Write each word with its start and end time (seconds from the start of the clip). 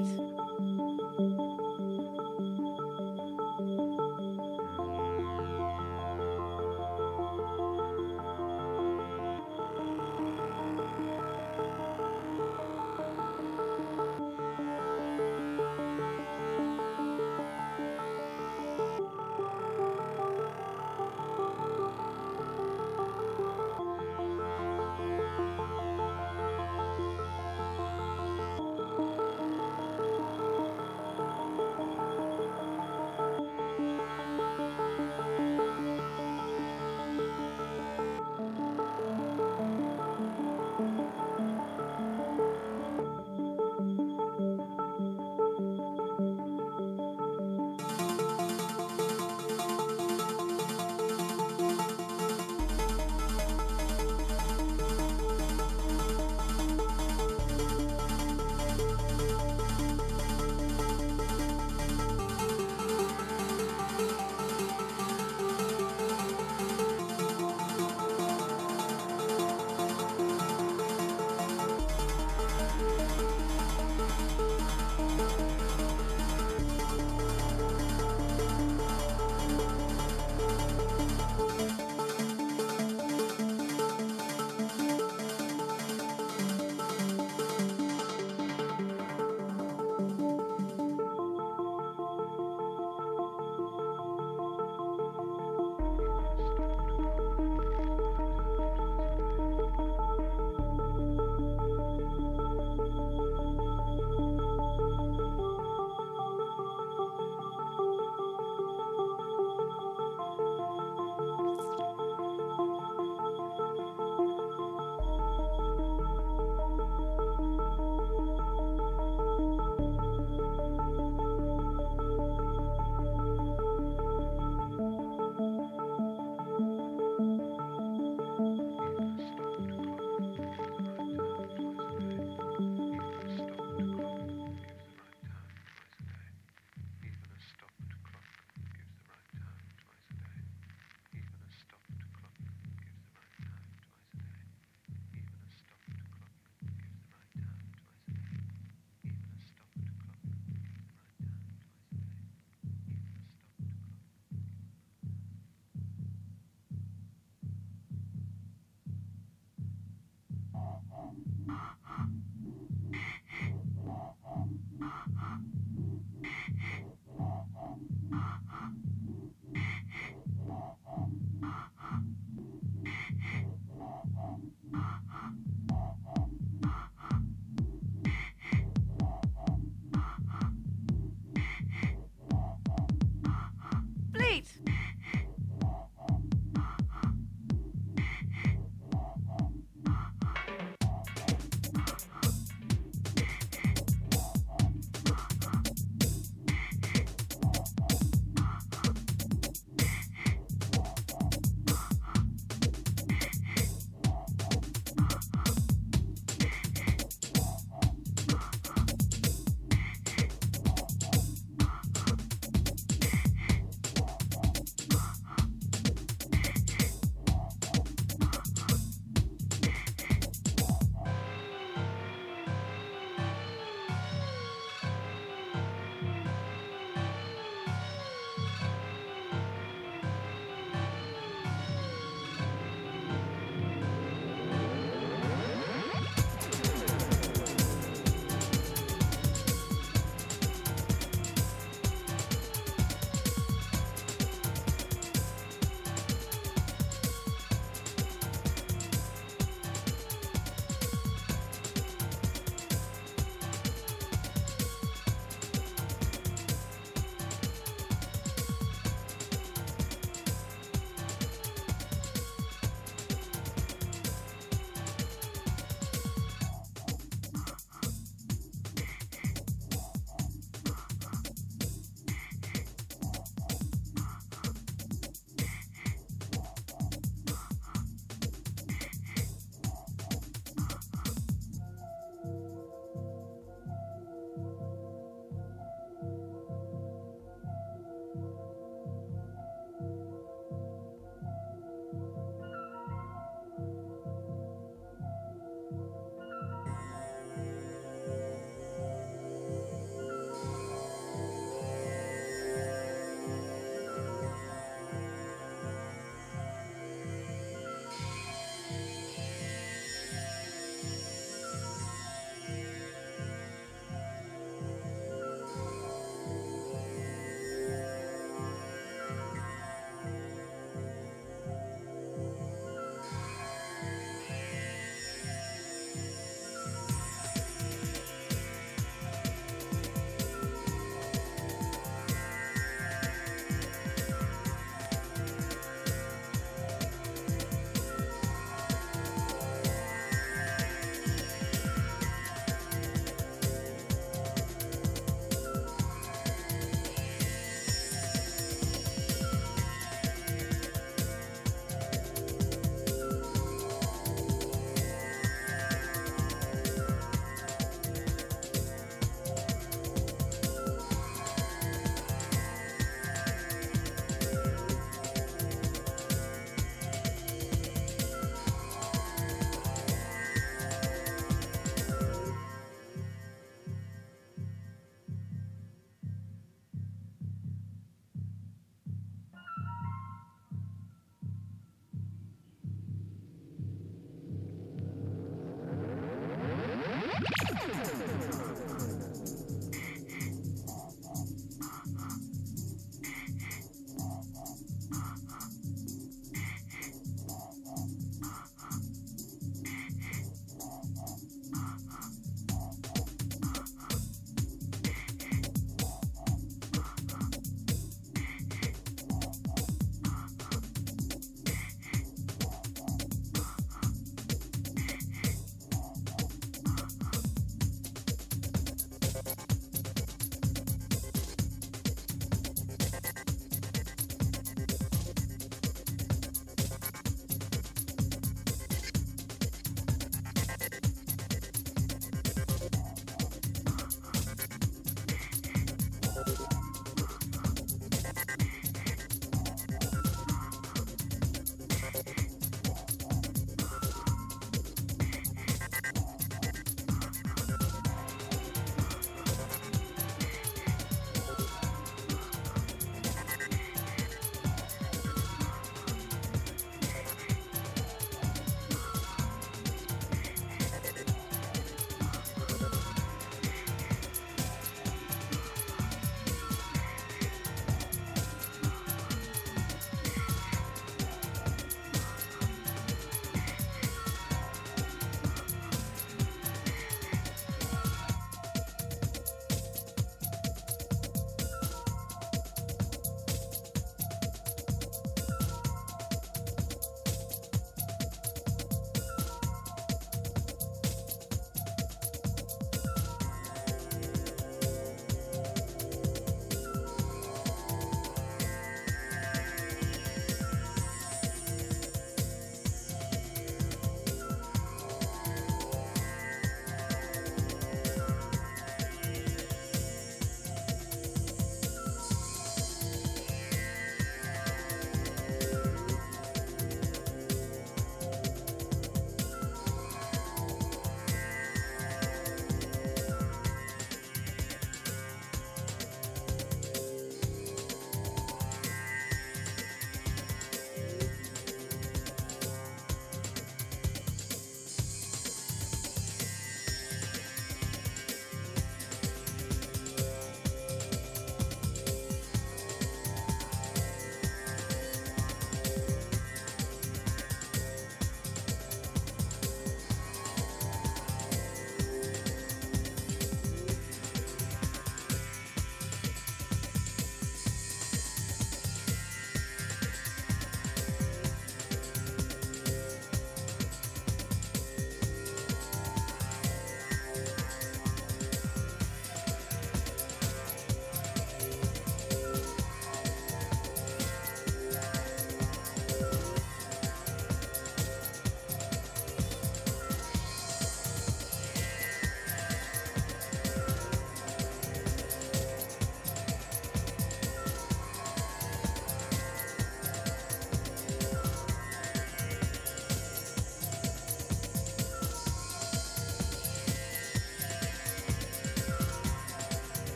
right. 0.00 0.29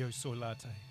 Yo 0.00 0.10
soy 0.10 0.34
latte. 0.38 0.89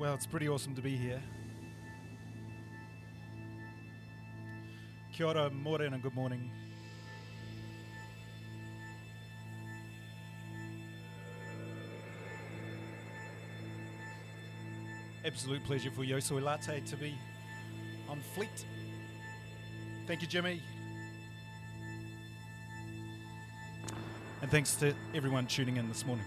Well, 0.00 0.14
it's 0.14 0.24
pretty 0.24 0.48
awesome 0.48 0.74
to 0.76 0.80
be 0.80 0.96
here. 0.96 1.20
Kia 5.12 5.26
ora, 5.26 5.50
morena, 5.50 5.98
good 5.98 6.14
morning. 6.14 6.50
Absolute 15.22 15.62
pleasure 15.64 15.90
for 15.90 16.02
Yosoi 16.02 16.42
Latte 16.42 16.80
to 16.80 16.96
be 16.96 17.14
on 18.08 18.20
Fleet. 18.34 18.64
Thank 20.06 20.22
you, 20.22 20.28
Jimmy. 20.28 20.62
And 24.40 24.50
thanks 24.50 24.76
to 24.76 24.94
everyone 25.14 25.46
tuning 25.46 25.76
in 25.76 25.88
this 25.88 26.06
morning. 26.06 26.24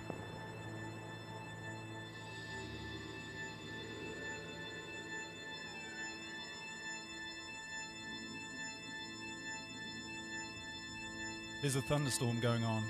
There's 11.63 11.77
a 11.77 11.81
thunderstorm 11.81 12.41
going 12.41 12.61
on. 12.65 12.83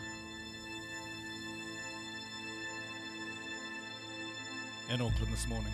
In 4.89 4.99
Auckland 4.99 5.31
this 5.31 5.47
morning. 5.47 5.71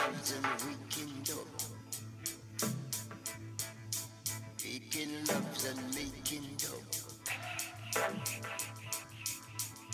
friends 0.00 0.32
and 0.32 0.46
we. 0.64 0.80
Making 4.64 5.24
love 5.26 5.64
and 5.68 5.94
making 5.94 6.46
dope. 6.58 6.94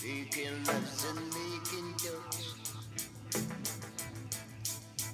Making 0.02 0.64
love 0.64 1.04
and 1.08 1.22
making 1.36 1.90
dope. 2.04 2.34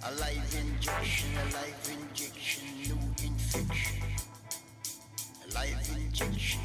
A 0.04 0.10
life 0.20 0.54
injection, 0.60 1.30
a 1.36 1.44
life 1.54 1.90
injection, 1.90 2.64
new 2.82 3.00
infection. 3.24 4.02
A 5.44 5.54
life 5.54 5.96
injection, 5.96 6.60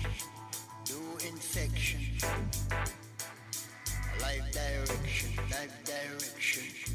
new 0.89 1.07
infection. 1.27 2.01
A 3.91 4.21
life 4.21 4.51
direction, 4.51 5.29
life 5.51 5.77
direction. 5.85 6.86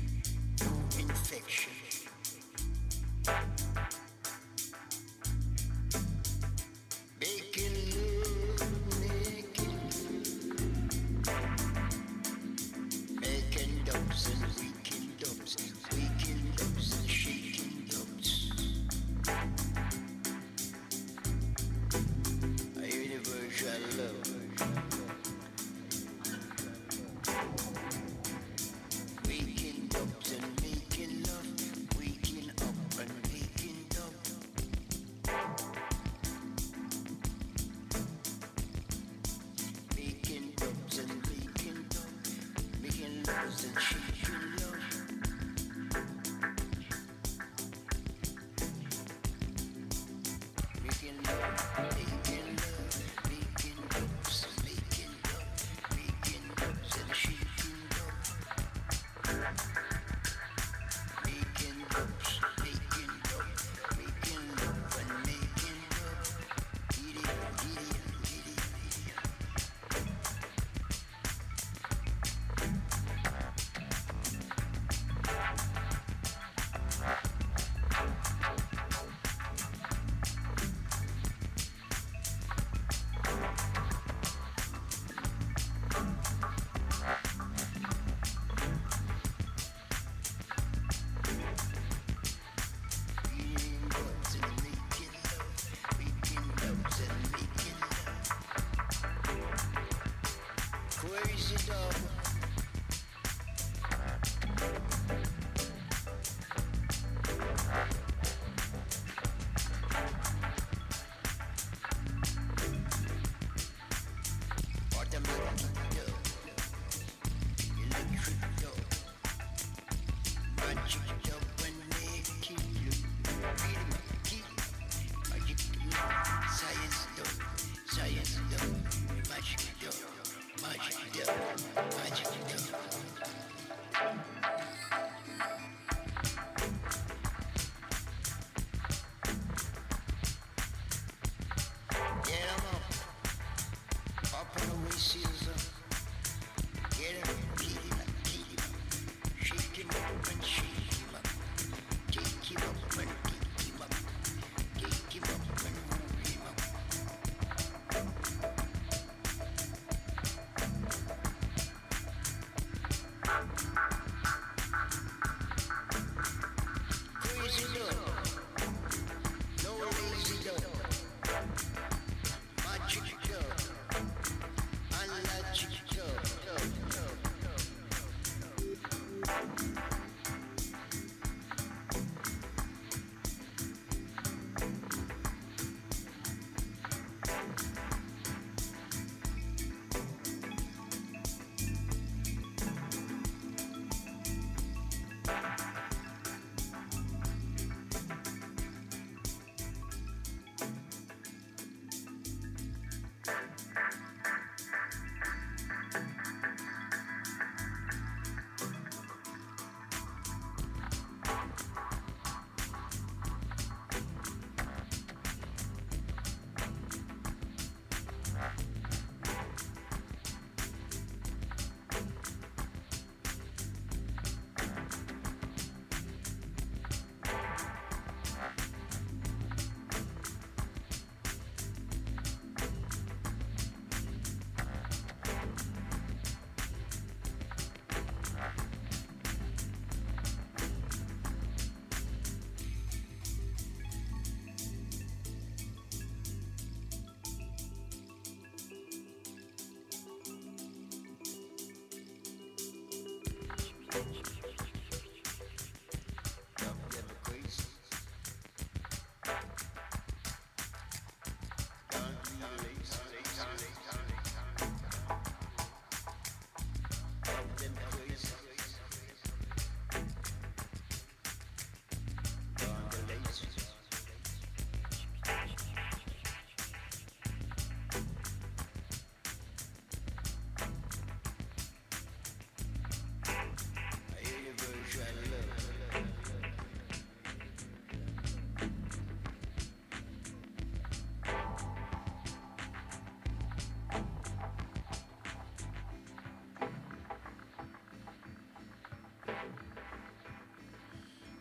you 101.52 101.58
dub. 101.66 102.11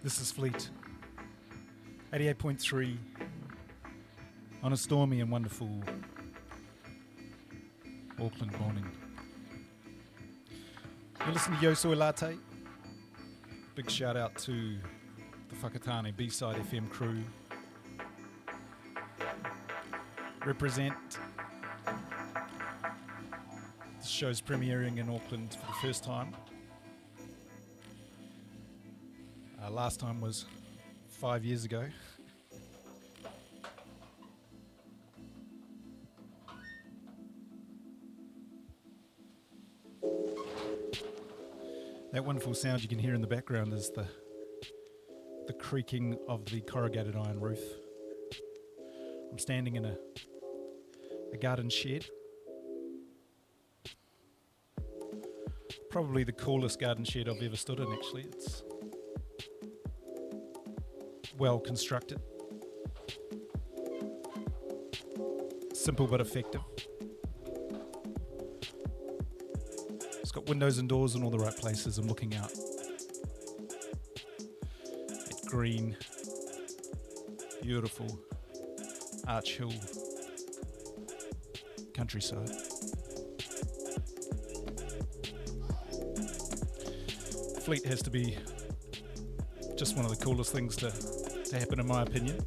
This 0.04 0.20
is 0.20 0.32
Fleet. 0.32 0.72
88.3 2.12 2.98
on 4.64 4.74
a 4.74 4.78
stormy 4.78 5.22
and 5.22 5.30
wonderful 5.30 5.70
Auckland 8.20 8.60
morning. 8.60 8.90
You 11.24 11.32
listen 11.32 11.56
to 11.56 11.62
Yo 11.62 11.76
Soy 11.76 11.94
Latte. 11.94 12.36
Big 13.76 13.92
shout 13.92 14.18
out 14.18 14.36
to 14.40 14.76
the 15.50 15.56
Whakatane 15.62 16.17
B-Side 16.17 16.56
FM 16.56 16.90
crew. 16.90 17.19
Represent. 20.44 20.96
This 24.00 24.08
show's 24.08 24.42
premiering 24.42 24.98
in 24.98 25.10
Auckland 25.12 25.54
for 25.54 25.67
the 25.67 25.88
first 25.88 26.04
time. 26.04 26.34
Last 29.82 30.00
time 30.00 30.21
was 30.21 30.46
five 31.10 31.44
years 31.44 31.65
ago. 31.65 31.84
That 42.12 42.23
wonderful 42.23 42.54
sound 42.54 42.84
you 42.84 42.90
can 42.90 43.00
hear 43.00 43.15
in 43.15 43.21
the 43.21 43.27
background 43.27 43.73
is 43.73 43.90
the 43.90 44.06
the 45.48 45.54
creaking 45.54 46.15
of 46.27 46.46
the 46.46 46.62
corrugated 46.62 47.15
iron 47.15 47.40
roof. 47.40 47.63
I'm 49.32 49.40
standing 49.40 49.77
in 49.77 49.86
a 49.86 49.98
a 51.34 51.38
garden 51.38 51.71
shed. 51.71 52.06
Probably 55.90 56.23
the 56.23 56.34
coolest 56.34 56.79
garden 56.79 57.04
shed 57.04 57.27
I've 57.27 57.42
ever 57.42 57.58
stood 57.58 57.79
in 57.79 57.92
actually. 57.92 58.25
It's 58.25 58.62
well 61.42 61.58
constructed. 61.58 62.21
Simple 65.73 66.06
but 66.06 66.21
effective. 66.21 66.62
It's 70.19 70.31
got 70.31 70.48
windows 70.48 70.77
and 70.77 70.87
doors 70.87 71.15
in 71.15 71.23
all 71.23 71.31
the 71.31 71.39
right 71.39 71.58
places. 71.58 71.98
I'm 71.98 72.08
looking 72.08 72.35
out 72.35 72.52
at 75.10 75.46
green, 75.48 75.98
beautiful 77.63 78.19
Arch 79.27 79.58
Hill 79.58 79.73
countryside. 81.96 82.52
Fleet 87.63 87.83
has 87.87 88.04
to 88.04 88.12
be 88.12 88.37
just 89.75 89.96
one 89.96 90.06
of 90.06 90.15
the 90.15 90.23
coolest 90.23 90.54
things 90.54 90.75
to, 90.75 91.21
to 91.52 91.60
happen, 91.60 91.79
in 91.81 91.87
my 91.87 92.02
opinion. 92.02 92.37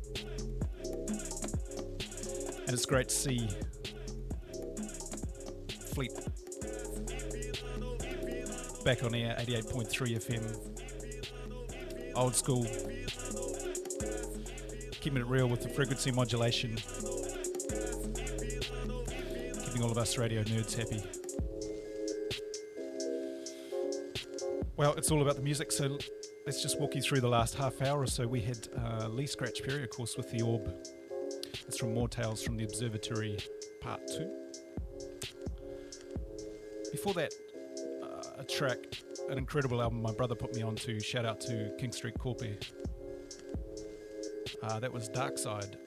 And 2.66 2.70
it's 2.70 2.86
great 2.86 3.10
to 3.10 3.14
see 3.14 3.48
Fleet 5.92 6.10
back 8.82 9.04
on 9.04 9.14
air 9.14 9.36
88.3 9.38 10.16
FM. 10.16 10.42
Old 12.16 12.34
school. 12.34 12.66
Keeping 15.00 15.20
it 15.20 15.26
real 15.26 15.48
with 15.48 15.60
the 15.62 15.68
frequency 15.68 16.10
modulation. 16.10 16.76
Keeping 19.66 19.82
all 19.82 19.90
of 19.90 19.98
us 19.98 20.16
radio 20.16 20.42
nerds 20.44 20.74
happy. 20.74 21.02
Well, 24.76 24.94
it's 24.94 25.10
all 25.10 25.20
about 25.20 25.36
the 25.36 25.42
music, 25.42 25.70
so 25.70 25.98
let's 26.46 26.62
just 26.62 26.78
walk 26.78 26.94
you 26.94 27.02
through 27.02 27.20
the 27.20 27.28
last 27.28 27.54
half 27.54 27.80
hour 27.82 28.00
or 28.02 28.06
so. 28.06 28.26
We 28.26 28.40
had 28.40 28.68
uh, 28.76 29.08
Lee 29.08 29.26
Scratch 29.26 29.62
Perry, 29.62 29.82
of 29.82 29.90
course, 29.90 30.16
with 30.16 30.30
the 30.30 30.42
Orb. 30.42 30.74
It's 31.66 31.78
from 31.78 31.94
More 31.94 32.08
Tales 32.08 32.42
from 32.42 32.56
the 32.56 32.66
Orbservatory, 32.66 33.38
Part 33.80 34.02
2. 34.08 34.30
Before 36.92 37.14
that, 37.14 37.32
uh, 38.02 38.40
a 38.40 38.44
track, 38.44 38.78
an 39.30 39.38
incredible 39.38 39.80
album 39.80 40.02
my 40.02 40.12
brother 40.12 40.34
put 40.34 40.54
me 40.54 40.62
on 40.62 40.76
to. 40.76 41.00
Shout 41.00 41.24
out 41.24 41.40
to 41.42 41.74
King 41.78 41.92
Street 41.92 42.18
Corpy. 42.18 42.56
Uh, 44.62 44.78
that 44.80 44.92
was 44.92 45.08
Dark 45.08 45.38
Side. 45.38 45.78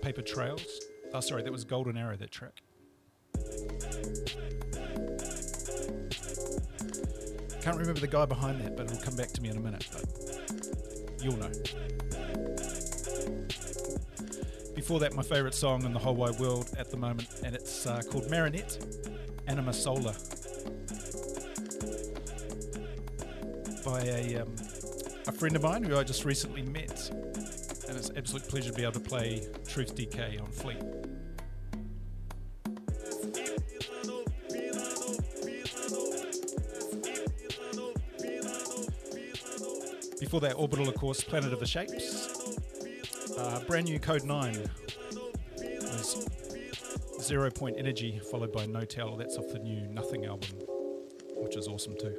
Paper 0.00 0.22
Trails. 0.22 0.80
Oh, 1.12 1.20
sorry, 1.20 1.42
that 1.42 1.52
was 1.52 1.64
Golden 1.64 1.96
Arrow, 1.96 2.16
that 2.16 2.30
track. 2.30 2.62
Can't 7.66 7.78
remember 7.78 8.00
the 8.00 8.06
guy 8.06 8.24
behind 8.24 8.60
that, 8.60 8.76
but 8.76 8.86
it'll 8.86 9.02
come 9.02 9.16
back 9.16 9.32
to 9.32 9.42
me 9.42 9.48
in 9.48 9.56
a 9.56 9.60
minute. 9.60 9.88
But 9.90 10.04
you'll 11.20 11.36
know. 11.36 11.50
Before 14.76 15.00
that, 15.00 15.14
my 15.16 15.24
favourite 15.24 15.52
song 15.52 15.84
in 15.84 15.92
the 15.92 15.98
whole 15.98 16.14
wide 16.14 16.38
world 16.38 16.70
at 16.78 16.92
the 16.92 16.96
moment, 16.96 17.26
and 17.44 17.56
it's 17.56 17.84
uh, 17.84 18.02
called 18.08 18.30
Marinette 18.30 18.78
Anima 19.48 19.72
Solar 19.72 20.14
by 23.84 24.00
a, 24.02 24.42
um, 24.42 24.54
a 25.26 25.32
friend 25.32 25.56
of 25.56 25.64
mine 25.64 25.82
who 25.82 25.98
I 25.98 26.04
just 26.04 26.24
recently 26.24 26.62
met. 26.62 27.10
And 27.10 27.98
it's 27.98 28.10
an 28.10 28.16
absolute 28.16 28.46
pleasure 28.46 28.70
to 28.70 28.76
be 28.76 28.84
able 28.84 28.92
to 28.92 29.00
play 29.00 29.44
Truth 29.66 29.96
DK 29.96 30.40
on 30.40 30.52
Fleet. 30.52 30.95
Before 40.26 40.40
that, 40.40 40.54
Orbital, 40.54 40.88
of 40.88 40.96
course, 40.96 41.22
Planet 41.22 41.52
of 41.52 41.60
the 41.60 41.66
Shapes. 41.66 42.58
Uh, 43.38 43.60
brand 43.68 43.84
new 43.84 44.00
Kode9 44.00 44.68
was 45.82 46.26
Zero 47.22 47.48
Point 47.48 47.76
Energy, 47.78 48.20
followed 48.28 48.52
by 48.52 48.66
Notel. 48.66 49.16
That's 49.16 49.36
off 49.36 49.46
the 49.52 49.60
new 49.60 49.86
Nothing 49.86 50.26
album, 50.26 50.50
which 51.36 51.56
is 51.56 51.68
awesome 51.68 51.96
too. 51.96 52.16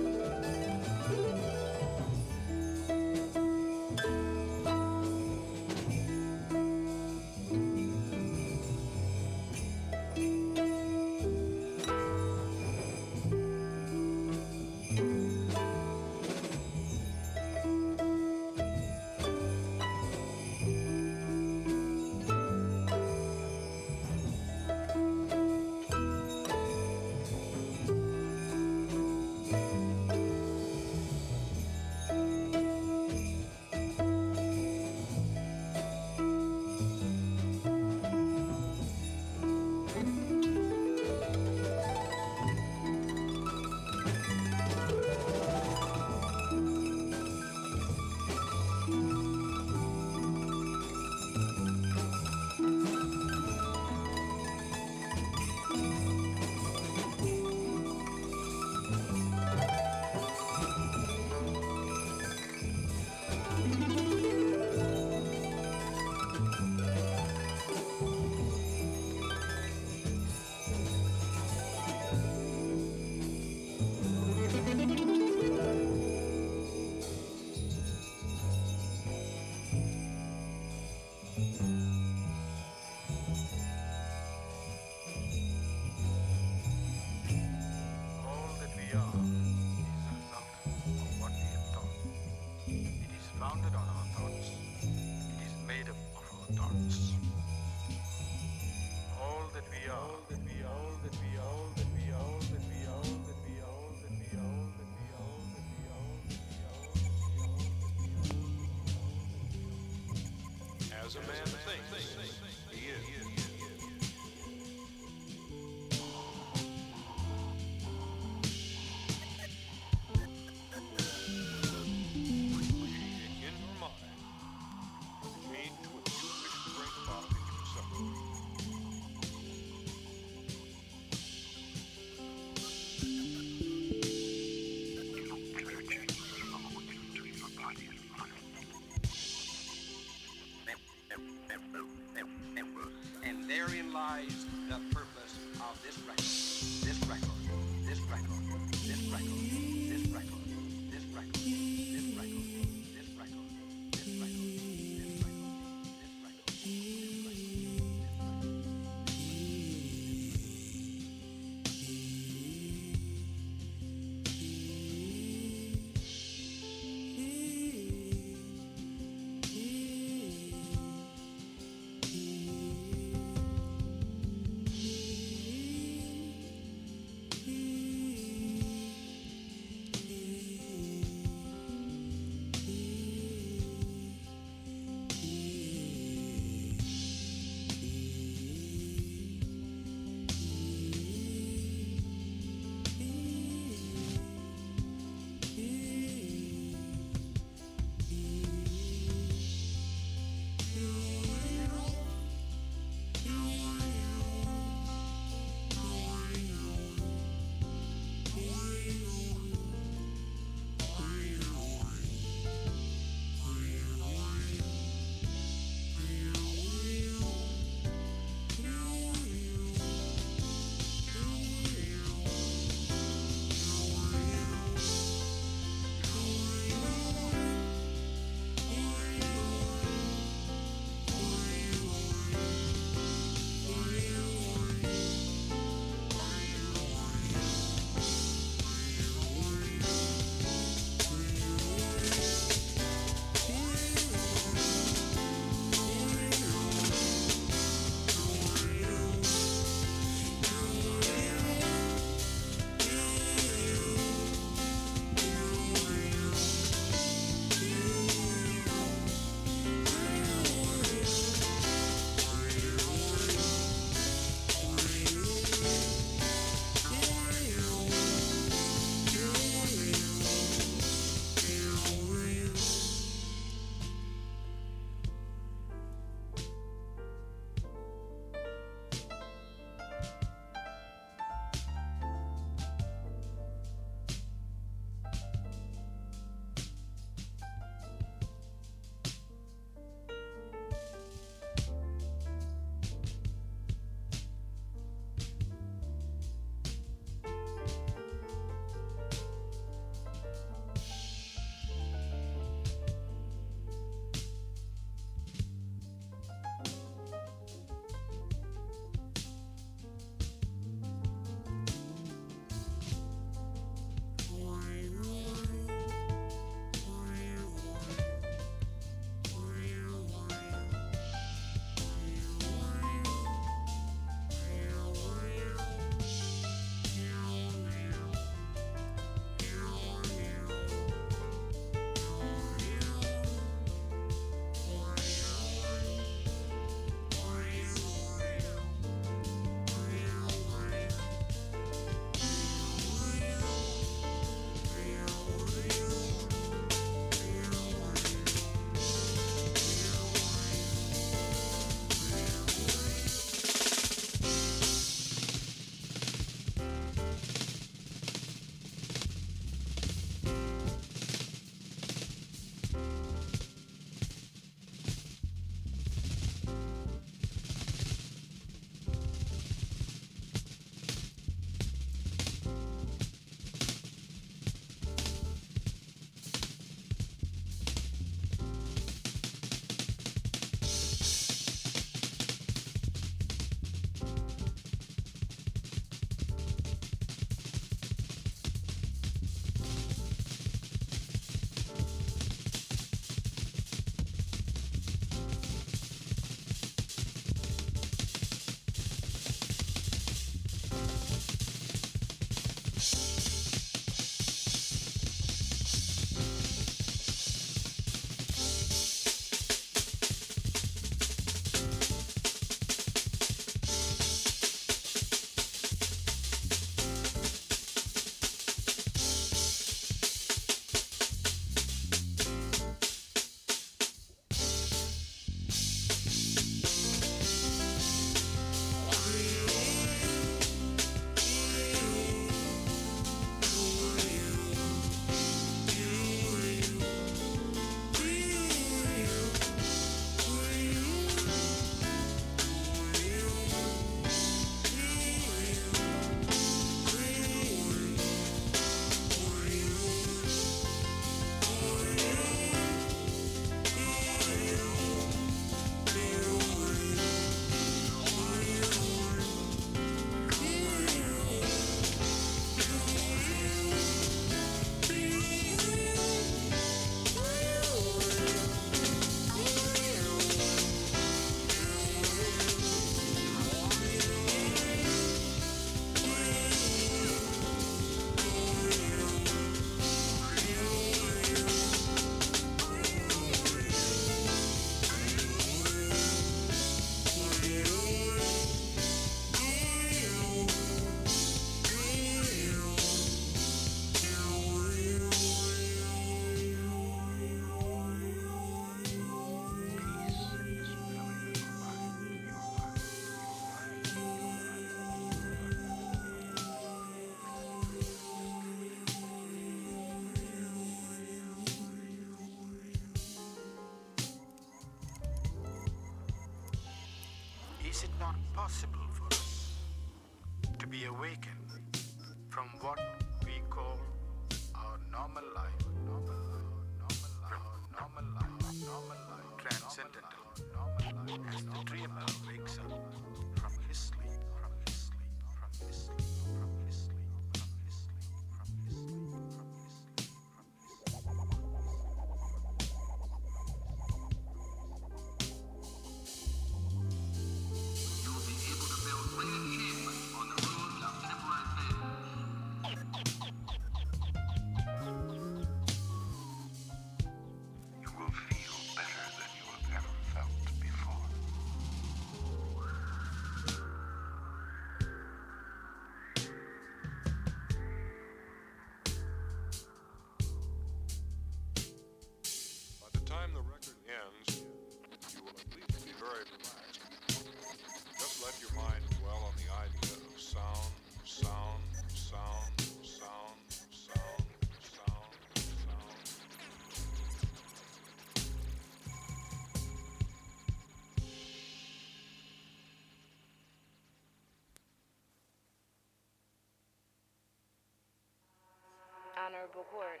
Honorable 599.24 599.64
court. 599.72 600.00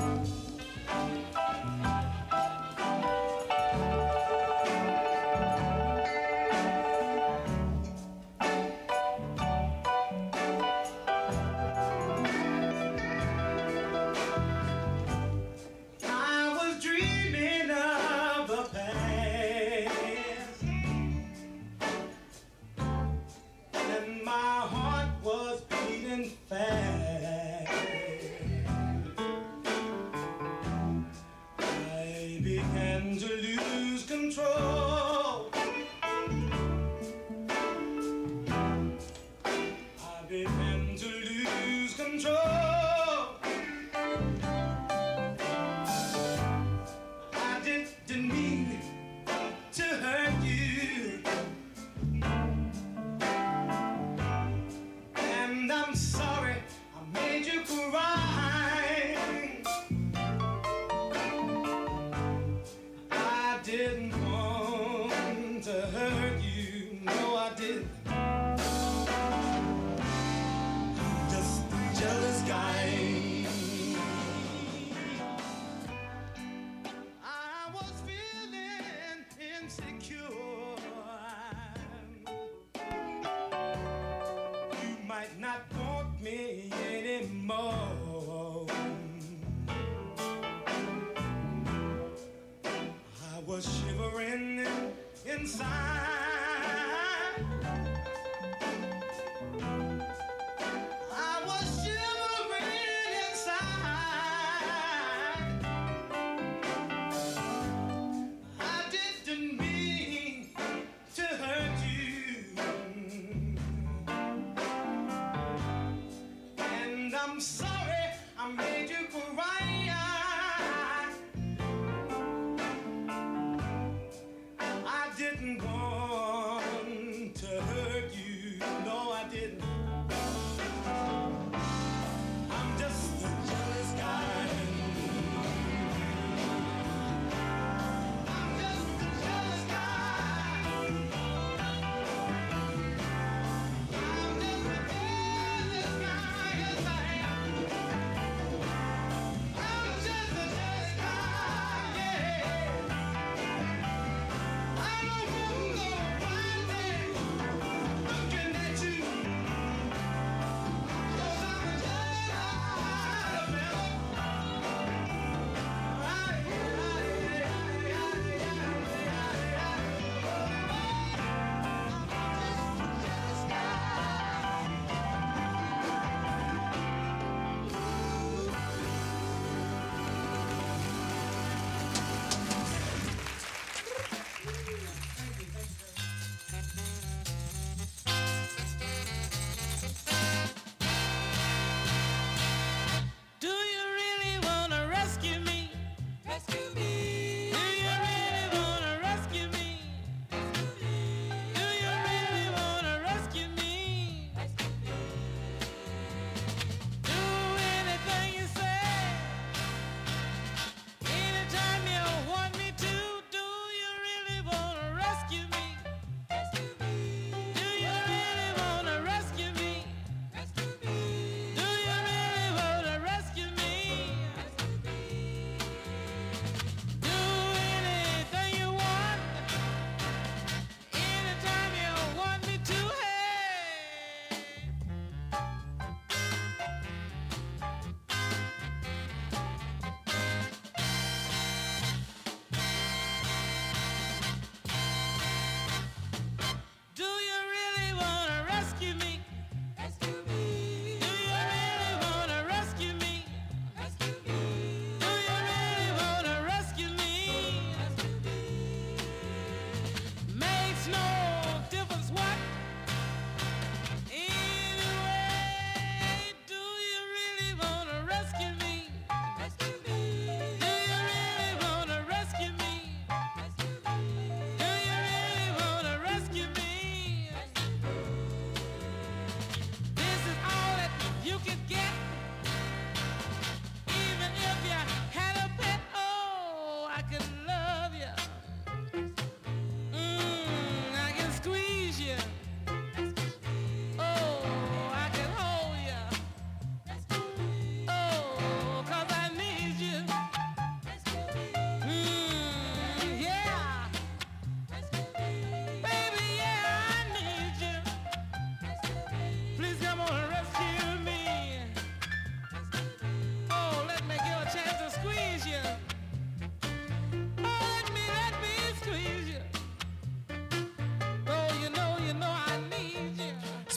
I 0.00 0.49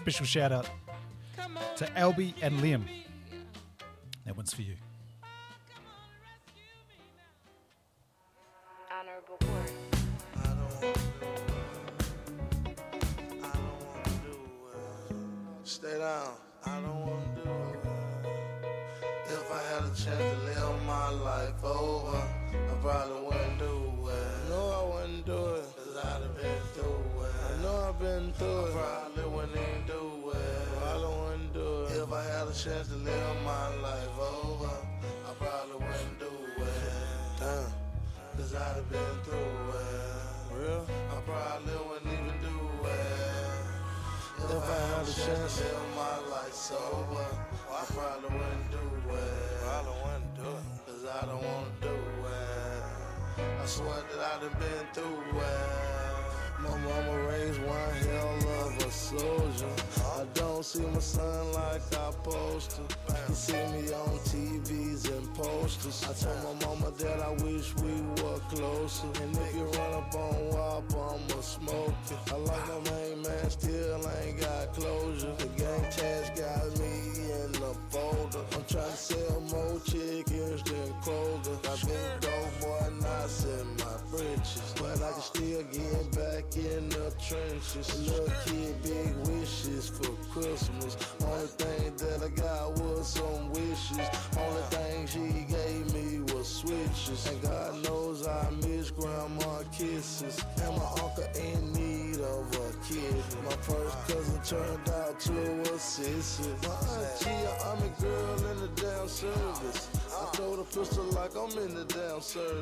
Special 0.03 0.25
shout 0.25 0.51
out 0.51 0.69
to 1.77 1.85
Albie 1.95 2.33
and 2.41 2.59
Liam. 2.59 2.83
That 4.25 4.35
one's 4.35 4.53
for 4.53 4.61
you. 4.61 4.75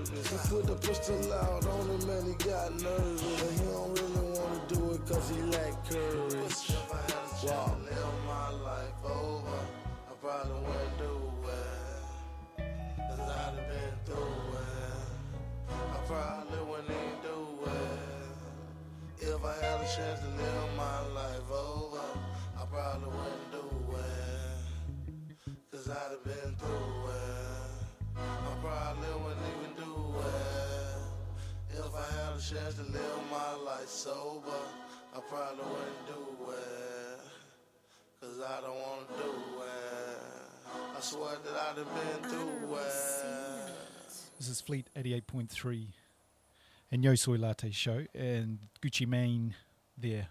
Service. 0.06 0.30
He 0.32 0.50
put 0.50 0.68
the 0.68 0.76
pistol 0.88 1.34
out 1.34 1.66
on 1.66 1.90
him 1.90 2.10
and 2.10 2.28
he 2.28 2.34
got 2.50 2.74
nervous. 2.82 3.22
But 3.22 3.52
he 3.52 3.58
don't 3.72 3.94
really 4.00 4.40
wanna 4.40 4.62
do 4.68 4.92
it 4.94 5.06
cause 5.08 5.30
he 5.30 5.42
lack 5.44 5.90
courage. 5.90 6.72
Wow. 7.46 7.78
I'd 15.78 16.08
probably 16.08 16.60
wouldn't 16.72 17.24
do. 17.24 17.38
If 19.22 19.46
I 19.46 19.54
had 19.66 19.82
a 19.82 19.86
chance 19.96 20.20
to 20.22 20.28
live 20.28 20.76
my 20.78 21.02
life 21.16 21.52
over, 21.52 22.02
I 22.60 22.66
probably 22.66 23.10
wouldn't 23.10 23.52
do. 23.52 23.64
Cause 25.72 25.90
I'd 25.90 26.12
have 26.12 26.24
been 26.24 26.56
through 26.56 27.10
it. 27.10 27.72
I 28.18 28.56
probably 28.62 29.10
wouldn't 29.24 29.46
even 29.62 29.71
do 30.12 30.20
it. 30.20 31.80
If 31.80 31.96
I 31.96 32.06
had 32.16 32.36
a 32.38 32.42
chance 32.42 32.76
to 32.76 32.84
live 32.84 33.20
my 33.30 33.54
life 33.66 33.88
sober, 33.88 34.50
I 35.16 35.20
probably 35.30 35.64
wouldn't 35.64 36.08
do 36.08 36.52
it. 36.52 37.20
Cause 38.22 38.40
I 38.40 38.62
don't 38.62 38.76
wanna 38.76 39.08
do 39.18 39.32
it. 39.62 40.98
I 40.98 41.00
swear 41.02 41.36
that 41.44 41.54
I'd 41.54 41.78
have 41.78 42.22
been 42.22 42.30
through 42.30 42.76
it. 42.76 43.72
This 44.38 44.48
is 44.50 44.62
Fleet 44.62 44.88
88.3 44.96 45.88
and 46.92 47.04
Yo 47.04 47.16
Soy 47.16 47.38
Latte 47.38 47.72
Show 47.72 48.06
and 48.14 48.60
Gucci 48.82 49.08
Mane 49.08 49.56
there, 49.98 50.28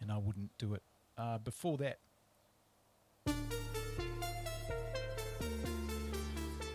and 0.00 0.10
I 0.10 0.18
wouldn't 0.18 0.56
do 0.58 0.74
it. 0.74 0.82
Uh, 1.16 1.38
before 1.38 1.78
that, 1.78 1.98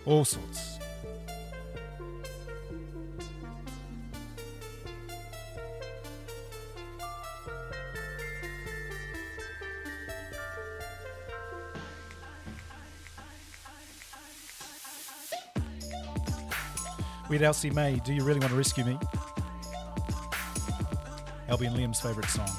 all 0.05 0.25
sorts. 0.25 0.68
We 17.29 17.35
had 17.35 17.43
Elsie 17.43 17.69
May, 17.69 17.97
Do 17.97 18.11
You 18.11 18.23
Really 18.23 18.39
Want 18.39 18.51
to 18.51 18.57
Rescue 18.57 18.83
Me? 18.83 18.97
Albie 21.47 21.67
and 21.67 21.75
Liam's 21.75 22.01
favourite 22.01 22.27
song. 22.27 22.49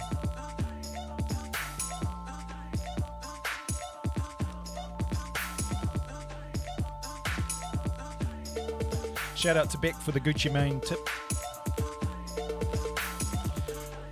Shout 9.34 9.56
out 9.56 9.70
to 9.70 9.78
Beck 9.78 9.96
for 9.96 10.12
the 10.12 10.20
Gucci 10.20 10.52
Mane 10.52 10.80
tip. 10.80 11.00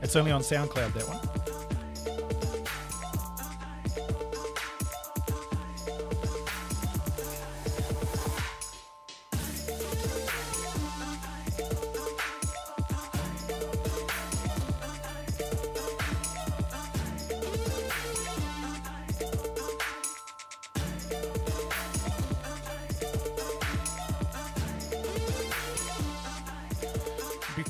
It's 0.02 0.16
only 0.16 0.32
on 0.32 0.40
SoundCloud, 0.40 0.92
that 0.94 1.06
one. 1.06 1.27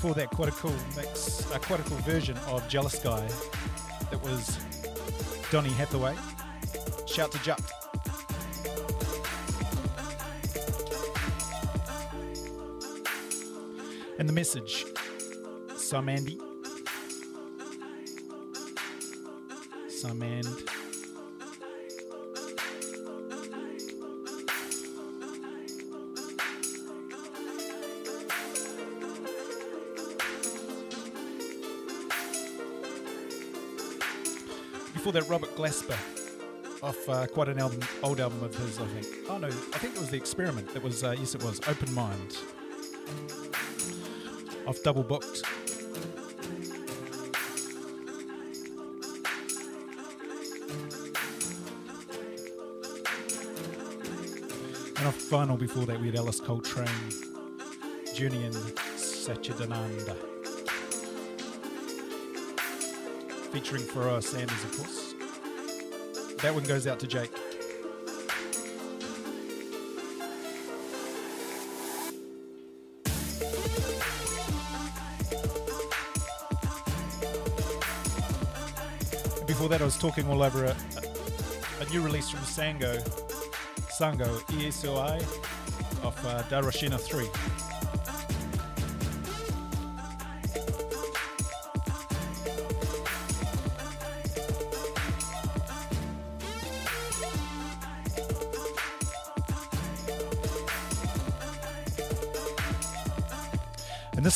Before 0.01 0.15
that, 0.15 0.31
quite 0.31 0.49
a 0.49 0.53
cool 0.53 0.73
mix, 0.95 1.51
uh, 1.51 1.59
quite 1.59 1.81
a 1.81 1.83
cool 1.83 1.97
version 1.99 2.37
of 2.47 2.69
Jealous 2.69 3.01
Guy 3.01 3.27
that 4.13 4.23
was 4.23 4.57
Donny 5.51 5.71
Hathaway. 5.71 6.15
Shout 7.05 7.33
to 7.33 7.39
Jup. 7.43 7.61
And 14.21 14.29
the 14.29 14.33
message, 14.33 14.87
some 15.77 16.09
Andy, 16.09 16.39
some 19.89 20.23
and. 20.23 20.78
Before 35.09 35.23
that, 35.23 35.31
Robert 35.31 35.57
Glasper 35.57 35.99
off 36.83 37.09
uh, 37.09 37.27
quite 37.29 37.49
an 37.49 37.59
album, 37.59 37.81
old 38.03 38.21
album 38.21 38.43
of 38.43 38.55
his, 38.55 38.79
I 38.79 38.85
think. 38.89 39.07
Oh 39.31 39.39
no, 39.39 39.47
I 39.47 39.79
think 39.79 39.95
it 39.95 40.01
was 40.01 40.11
the 40.11 40.19
Experiment. 40.19 40.69
It 40.77 40.83
was 40.83 41.03
uh, 41.03 41.17
yes, 41.19 41.35
it 41.35 41.43
was 41.43 41.63
Open 41.67 41.95
Mind 41.95 42.37
off 44.67 44.83
Double 44.83 45.03
Booked. 45.03 45.45
And 54.99 55.07
off 55.07 55.15
Final 55.15 55.57
before 55.57 55.87
that, 55.87 55.99
we 55.99 56.09
had 56.09 56.17
Alice 56.17 56.39
Coltrane, 56.39 56.87
Journey 58.15 58.45
in 58.45 58.53
featuring 63.61 63.83
Pharoah 63.83 64.23
Sanders, 64.23 64.63
of 64.63 64.77
course. 64.77 65.15
That 66.43 66.55
one 66.55 66.63
goes 66.63 66.87
out 66.87 67.01
to 67.01 67.09
Jake. 67.09 67.33
Before 79.45 79.69
that, 79.69 79.81
I 79.81 79.85
was 79.85 79.99
talking 79.99 80.29
all 80.29 80.45
over 80.45 80.67
a, 80.67 80.77
a, 81.81 81.91
new 81.91 82.01
release 82.01 82.31
from 82.31 82.41
Sango, 82.41 83.03
Sango 83.99 84.41
ESOI 84.53 85.21
of 86.05 86.25
uh, 86.25 86.43
Da 86.43 86.61
Rocinha 86.61 87.01
3. 87.01 87.68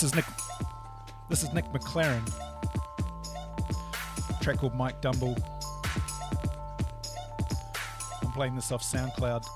This 0.02 0.10
is 0.10 0.16
Nick. 0.16 0.24
This 1.28 1.42
is 1.44 1.52
Nick 1.52 1.64
McLaren. 1.72 2.28
Track 4.40 4.58
called 4.58 4.74
Mike 4.74 5.00
Dumble. 5.00 5.36
I'm 8.20 8.32
playing 8.32 8.56
this 8.56 8.72
off 8.72 8.82
SoundCloud. 8.82 9.46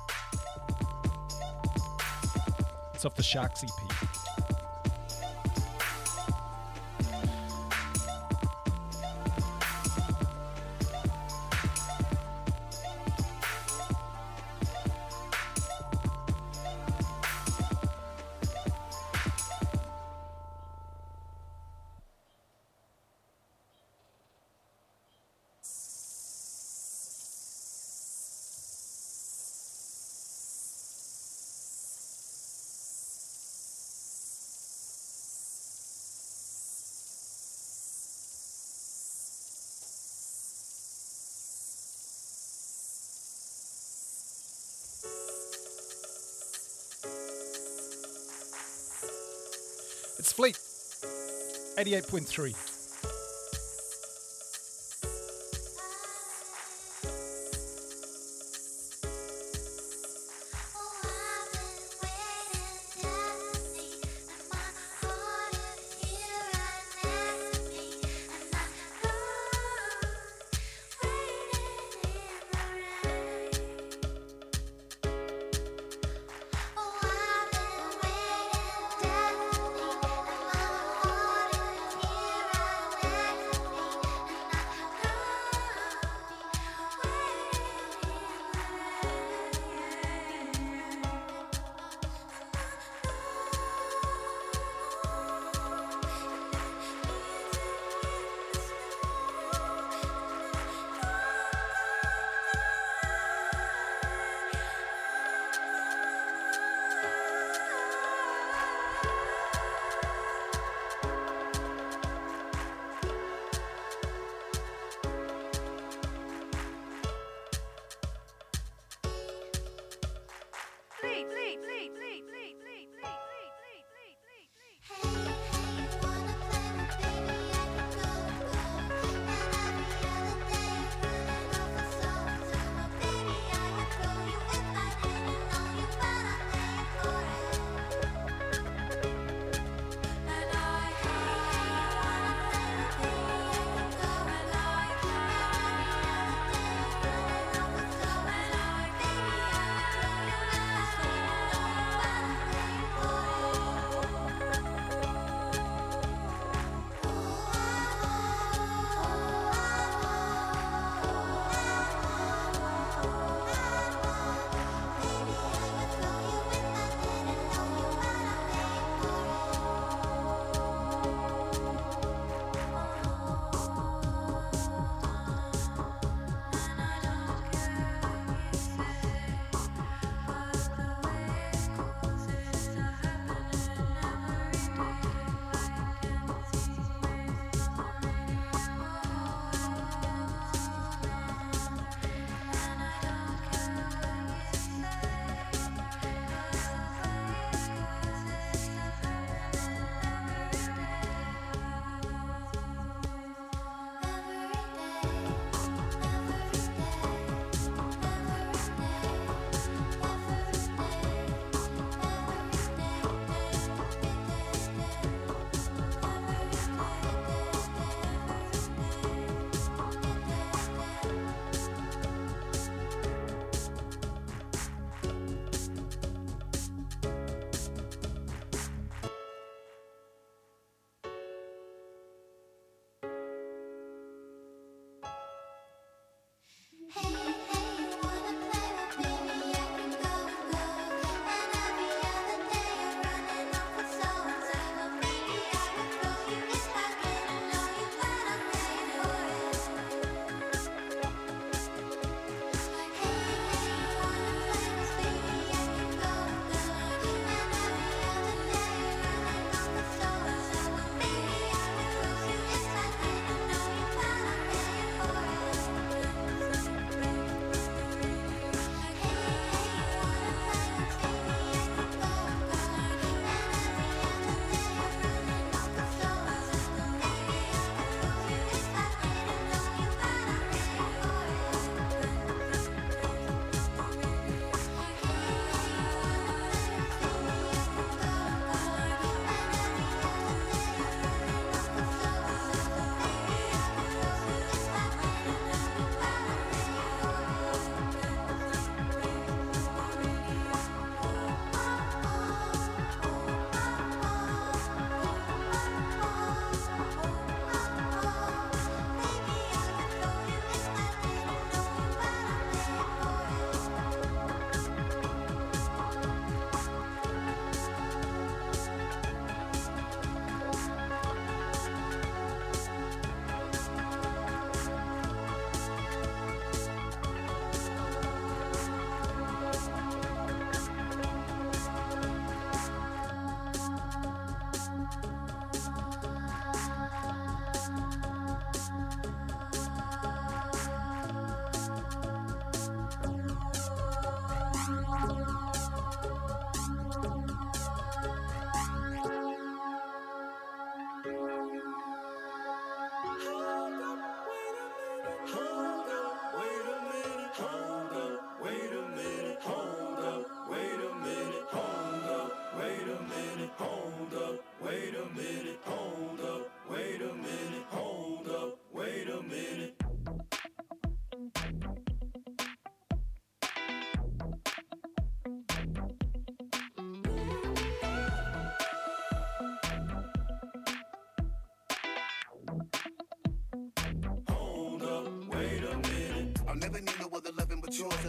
It's 2.95 3.05
off 3.05 3.17
the 3.17 3.25
Sharks 3.25 3.65
EP. 3.65 4.06
88.3. 51.87 52.55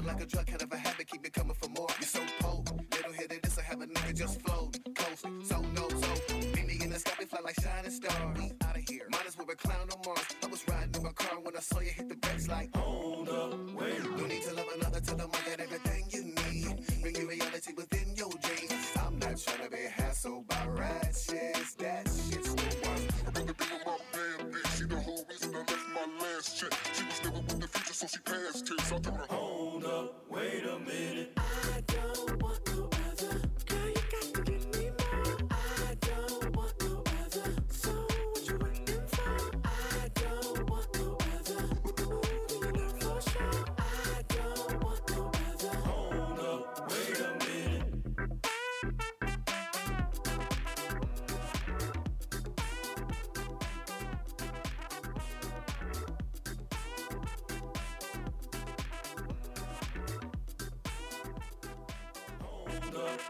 Like 0.05 0.21
a 0.21 0.25
drug, 0.25 0.45
kind 0.45 0.61
of 0.61 0.71
a 0.71 0.77
habit, 0.77 1.07
keep 1.07 1.23
me 1.23 1.29
coming 1.29 1.55
for 1.55 1.69
more. 1.69 1.87
You're 1.99 2.07
so 2.07 2.21
cold, 2.39 2.71
they 2.91 3.01
don't 3.01 3.15
hear 3.15 3.27
this, 3.27 3.57
I 3.57 3.63
have 3.63 3.81
a 3.81 3.87
nigga 3.87 4.15
just 4.15 4.41
flow. 4.41 4.56
Oh. 62.99 63.26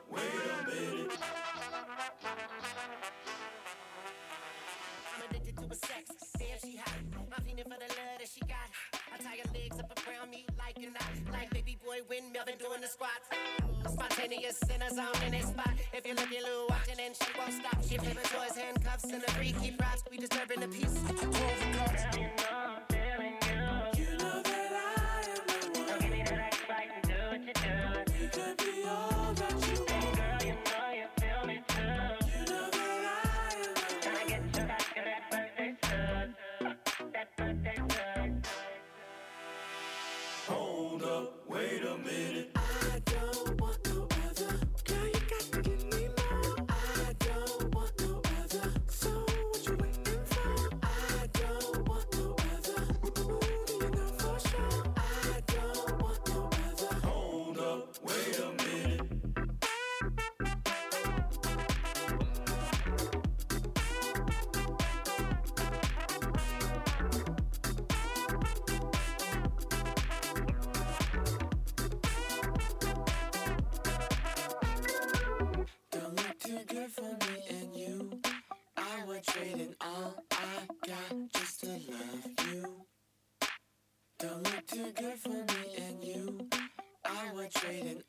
Trading. 87.54 88.04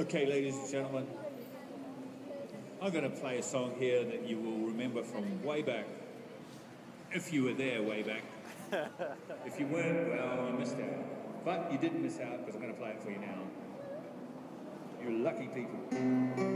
Okay, 0.00 0.24
ladies 0.24 0.56
and 0.56 0.66
gentlemen, 0.70 1.06
I'm 2.80 2.90
going 2.90 3.04
to 3.04 3.10
play 3.10 3.36
a 3.36 3.42
song 3.42 3.74
here 3.78 4.02
that 4.02 4.26
you 4.26 4.38
will 4.38 4.66
remember 4.66 5.02
from 5.02 5.44
way 5.44 5.60
back, 5.60 5.84
if 7.12 7.34
you 7.34 7.44
were 7.44 7.52
there 7.52 7.82
way 7.82 8.02
back. 8.02 8.22
if 9.44 9.60
you 9.60 9.66
weren't, 9.66 10.08
well, 10.08 10.46
you 10.46 10.58
missed 10.58 10.76
out. 10.76 11.44
But 11.44 11.70
you 11.70 11.76
didn't 11.76 12.02
miss 12.02 12.18
out 12.18 12.38
because 12.38 12.54
I'm 12.54 12.62
going 12.62 12.72
to 12.72 12.80
play 12.80 12.92
it 12.92 13.02
for 13.02 13.10
you 13.10 13.18
now. 13.18 13.40
You're 15.02 15.12
lucky 15.12 15.48
people. 15.48 16.49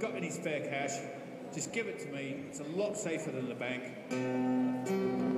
got 0.00 0.16
any 0.16 0.30
spare 0.30 0.60
cash, 0.60 0.92
just 1.52 1.72
give 1.72 1.86
it 1.86 2.00
to 2.00 2.06
me. 2.12 2.44
It's 2.48 2.60
a 2.60 2.64
lot 2.64 2.96
safer 2.96 3.30
than 3.30 3.48
the 3.48 3.54
bank. 3.54 5.29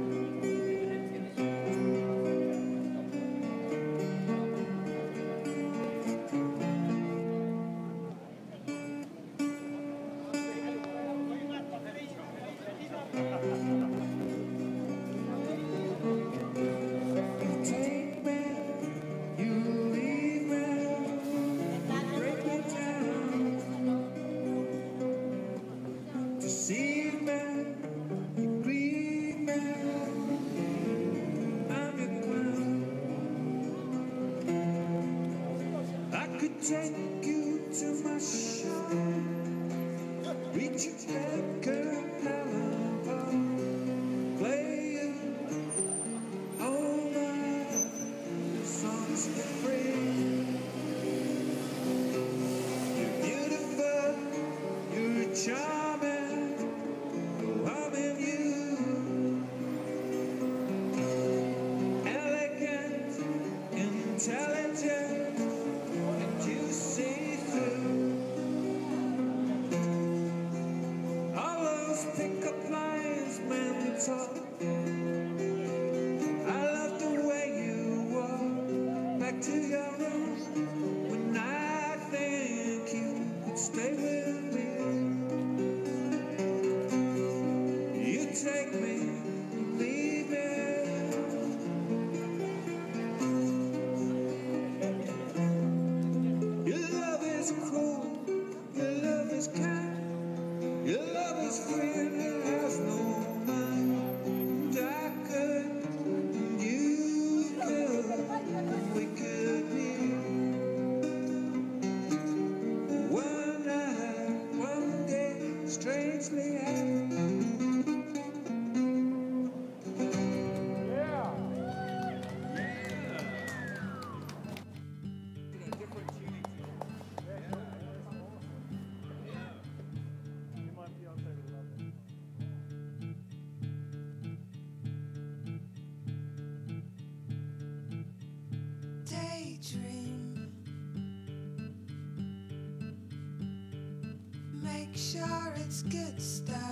Stop. 146.22 146.71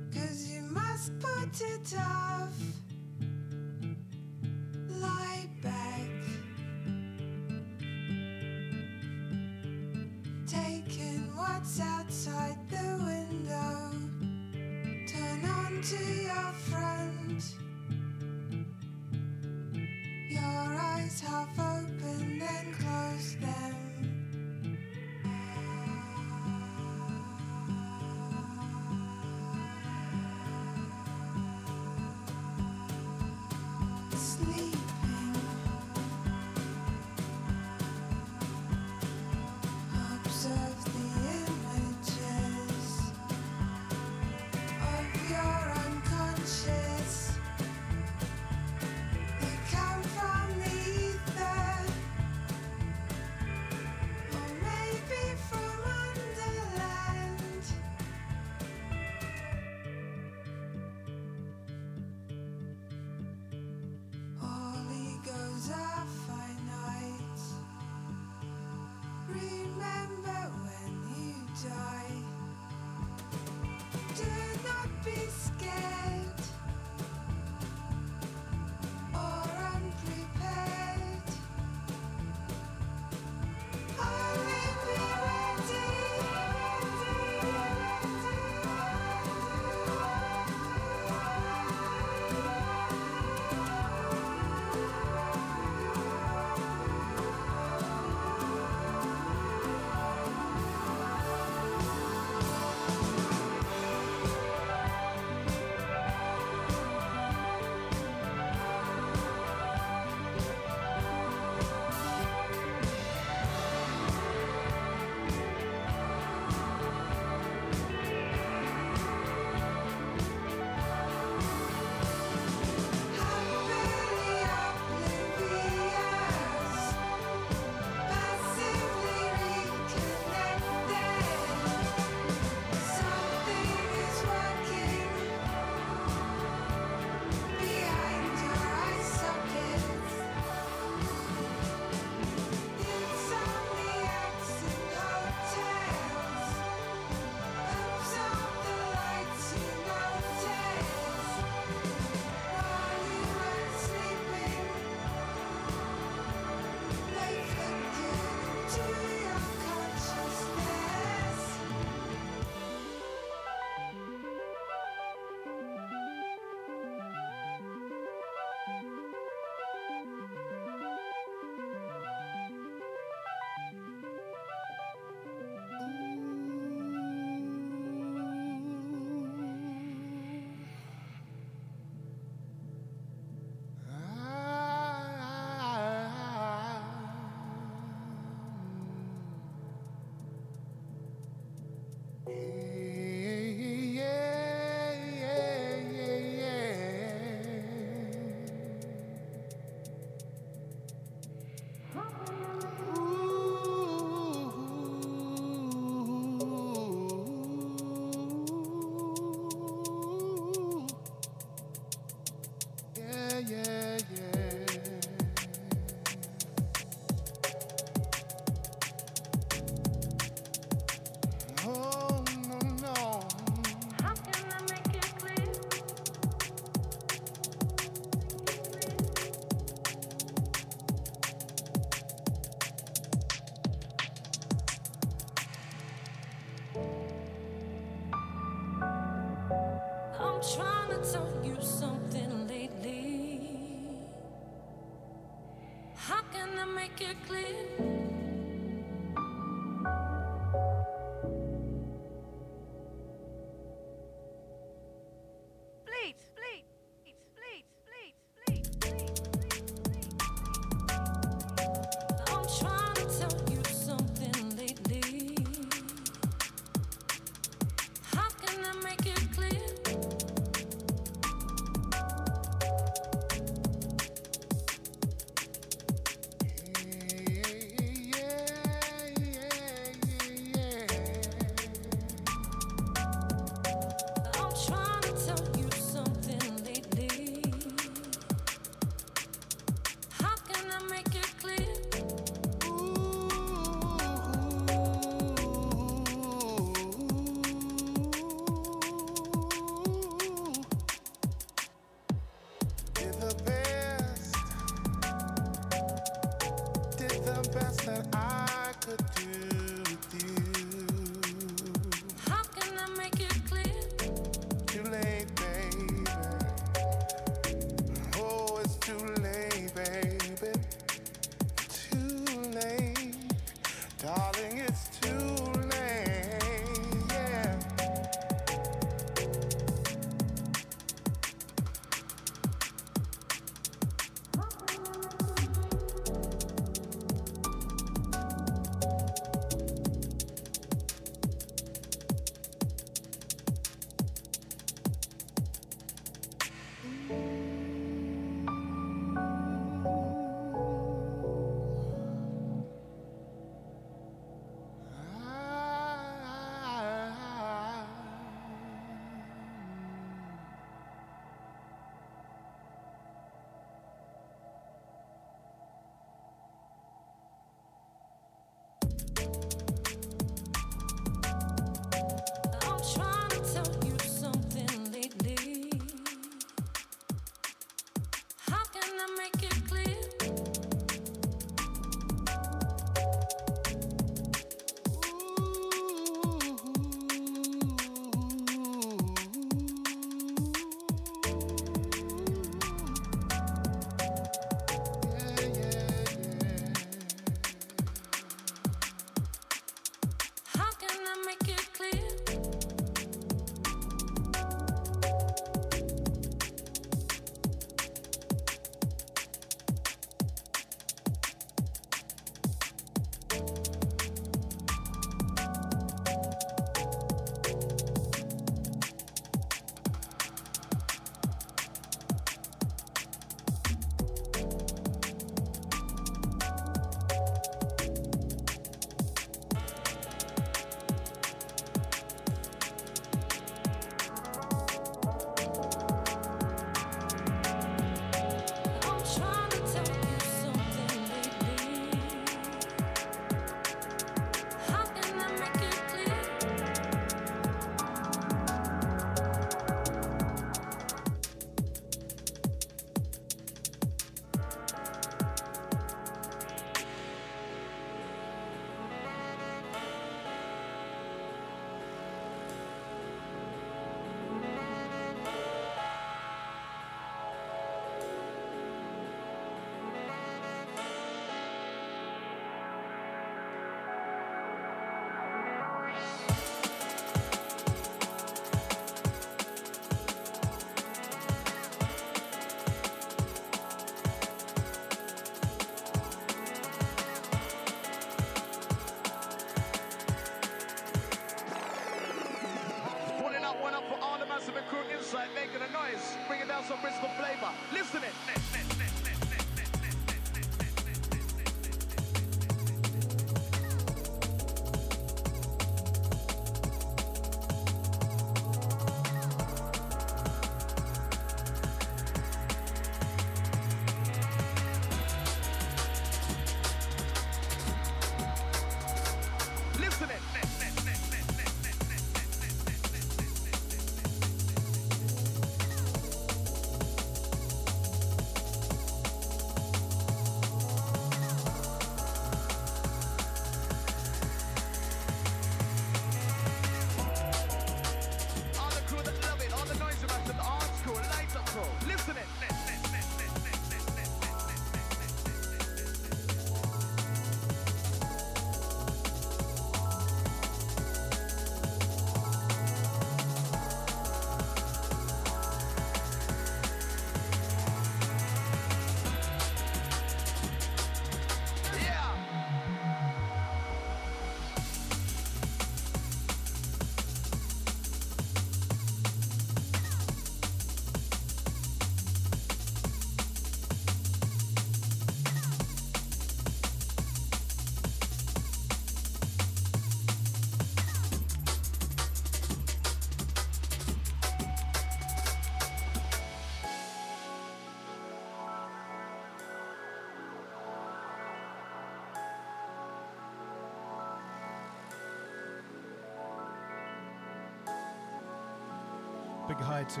Big 599.56 599.64
hi 599.64 599.84
to 599.84 600.00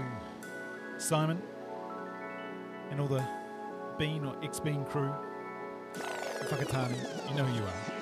Simon 0.98 1.40
and 2.90 3.00
all 3.00 3.06
the 3.06 3.24
Bean 3.98 4.24
or 4.24 4.34
ex 4.42 4.58
Bean 4.58 4.84
crew. 4.84 5.12
Whakatane, 5.94 7.30
you 7.30 7.36
know 7.36 7.44
who 7.44 7.60
you 7.60 7.62
are. 7.62 7.93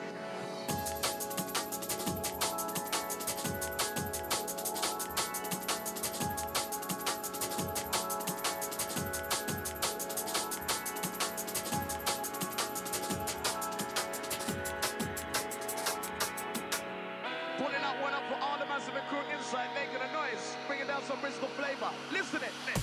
Some 21.06 21.20
Bristol 21.20 21.48
flavor. 21.48 21.90
Listen 22.12 22.40
it. 22.42 22.81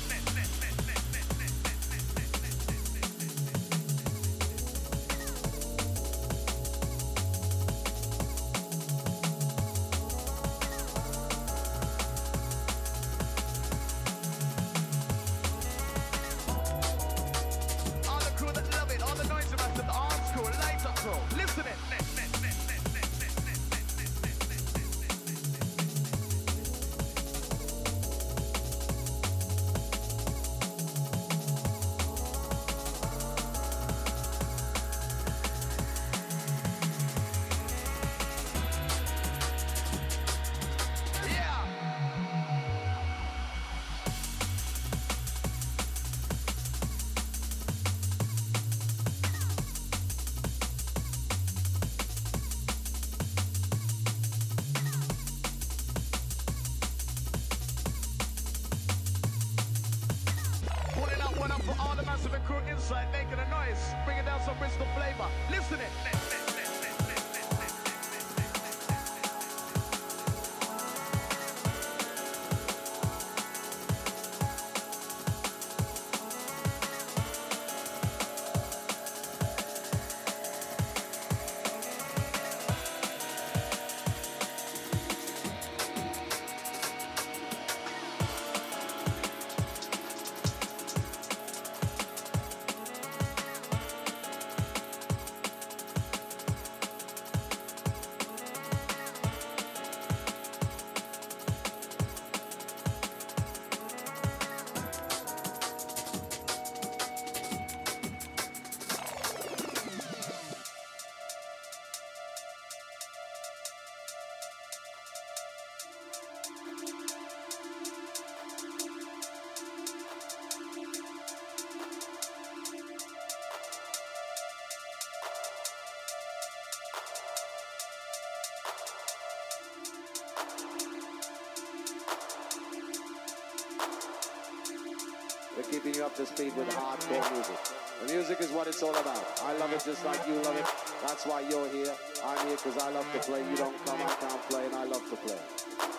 We're 135.58 135.64
keeping 135.64 135.94
you 135.96 136.06
up 136.06 136.16
to 136.16 136.26
speed 136.26 136.56
with 136.56 136.70
hardcore 136.70 137.34
music. 137.34 137.58
The 138.06 138.14
music 138.14 138.40
is 138.40 138.50
what 138.52 138.68
it's 138.68 138.82
all 138.82 138.96
about. 138.96 139.42
I 139.44 139.58
love 139.58 139.74
it 139.74 139.84
just 139.84 140.06
like 140.06 140.26
you 140.26 140.36
love 140.36 140.56
it. 140.56 140.66
That's 141.06 141.26
why 141.26 141.42
you're 141.42 141.68
here. 141.68 141.94
I'm 142.24 142.48
here 142.48 142.56
because 142.56 142.78
I 142.78 142.90
love 142.92 143.06
to 143.12 143.20
play. 143.20 143.44
You 143.50 143.58
don't 143.58 143.76
come, 143.86 144.00
I 144.02 144.16
can't 144.22 144.42
play, 144.50 144.66
and 144.66 144.76
I 144.76 144.86
love 144.86 145.04
to 145.10 145.18
play. 145.18 145.38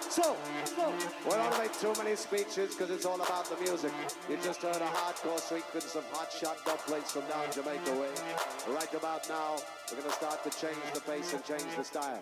So, 0.09 0.35
we 1.25 1.31
don't 1.31 1.59
make 1.59 1.73
too 1.79 1.93
many 2.03 2.17
speeches 2.17 2.75
because 2.75 2.91
it's 2.91 3.07
all 3.07 3.21
about 3.21 3.45
the 3.51 3.57
music. 3.63 3.93
You 4.29 4.39
just 4.43 4.63
heard 4.63 4.77
a 4.77 4.91
hardcore 4.97 5.39
sequence 5.39 5.95
of 5.95 6.05
hot 6.11 6.33
shot 6.33 6.57
dub 6.65 6.79
plates 6.79 7.13
from 7.13 7.23
down 7.29 7.47
Jamaica 7.53 7.93
way. 7.93 8.09
Right 8.75 8.93
about 8.95 9.29
now, 9.29 9.57
we're 9.91 9.99
going 9.99 10.11
to 10.11 10.17
start 10.17 10.43
to 10.43 10.51
change 10.59 10.83
the 10.95 11.01
pace 11.03 11.33
and 11.33 11.45
change 11.45 11.77
the 11.77 11.85
style. 11.85 12.21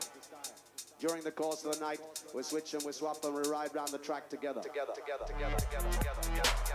During 1.01 1.23
the 1.23 1.31
course 1.31 1.65
of 1.65 1.79
the 1.79 1.81
night, 1.81 2.01
we 2.35 2.43
switch 2.43 2.75
and 2.75 2.83
we 2.85 2.93
swap 2.93 3.25
and 3.25 3.35
we 3.35 3.43
ride 3.49 3.75
round 3.75 3.89
the 3.89 3.99
track 3.99 4.29
together. 4.29 4.61
Together, 4.61 4.93
together, 4.95 5.25
together, 5.27 5.57
together, 5.57 5.91
together, 5.91 6.23
together, 6.23 6.51
together. 6.55 6.68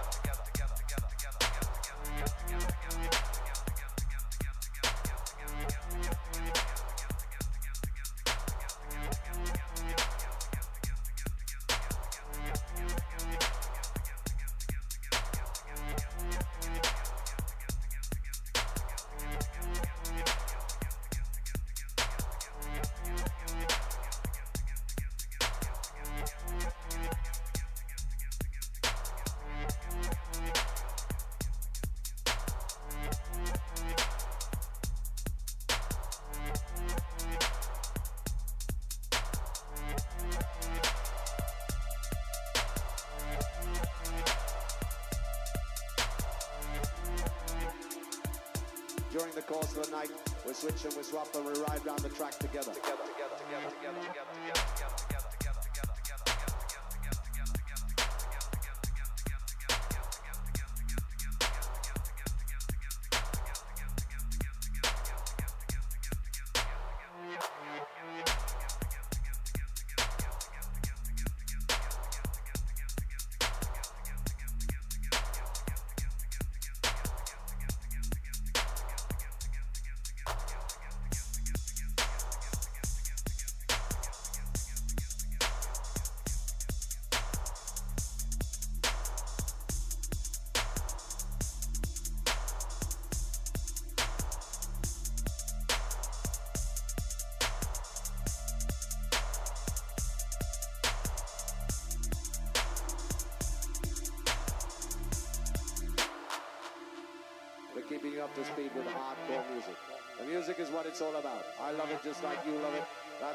During 49.33 49.47
the 49.47 49.53
course 49.53 49.77
of 49.77 49.85
the 49.85 49.91
night, 49.91 50.11
we 50.45 50.53
switch 50.53 50.85
and 50.85 50.93
we 50.95 51.01
swap 51.01 51.27
and 51.33 51.43
we 51.45 51.53
ride 51.61 51.83
round 51.85 51.99
the 51.99 52.09
track 52.09 52.37
together. 52.37 52.71
Together, 52.71 53.01
together, 53.17 53.33
together, 53.49 54.03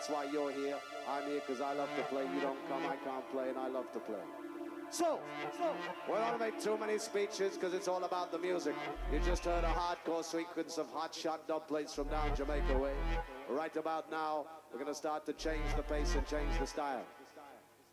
That's 0.09 0.25
why 0.25 0.33
you're 0.33 0.53
here. 0.53 0.77
I'm 1.07 1.29
here 1.29 1.43
because 1.47 1.61
I 1.61 1.75
love 1.75 1.89
to 1.97 2.03
play. 2.05 2.23
You 2.23 2.41
don't 2.41 2.69
come, 2.69 2.83
I 2.87 2.97
can't 2.97 3.31
play, 3.31 3.51
and 3.51 3.59
I 3.59 3.69
love 3.69 3.93
to 3.93 3.99
play. 3.99 4.17
So, 4.91 5.21
so, 5.59 5.71
we 6.09 6.15
don't 6.15 6.41
make 6.41 6.59
too 6.59 6.79
many 6.79 6.97
speeches 6.97 7.55
because 7.55 7.75
it's 7.75 7.89
all 7.89 8.03
about 8.05 8.33
the 8.33 8.39
music. 8.39 8.75
You 9.13 9.21
just 9.21 9.45
heard 9.45 9.65
a 9.65 9.67
hardcore 9.67 10.25
sequence 10.25 10.79
of 10.79 10.89
hot 10.91 11.15
shot 11.15 11.47
dub 11.47 11.69
plates 11.69 11.93
from 11.93 12.09
down 12.09 12.35
Jamaica 12.35 12.79
way. 12.79 12.95
Right 13.51 13.77
about 13.77 14.11
now, 14.11 14.47
we're 14.73 14.79
going 14.79 14.91
to 14.91 14.99
start 14.99 15.27
to 15.27 15.35
change 15.35 15.75
the 15.77 15.83
pace 15.83 16.15
and 16.15 16.27
change 16.27 16.59
the 16.59 16.67
style. 16.67 17.05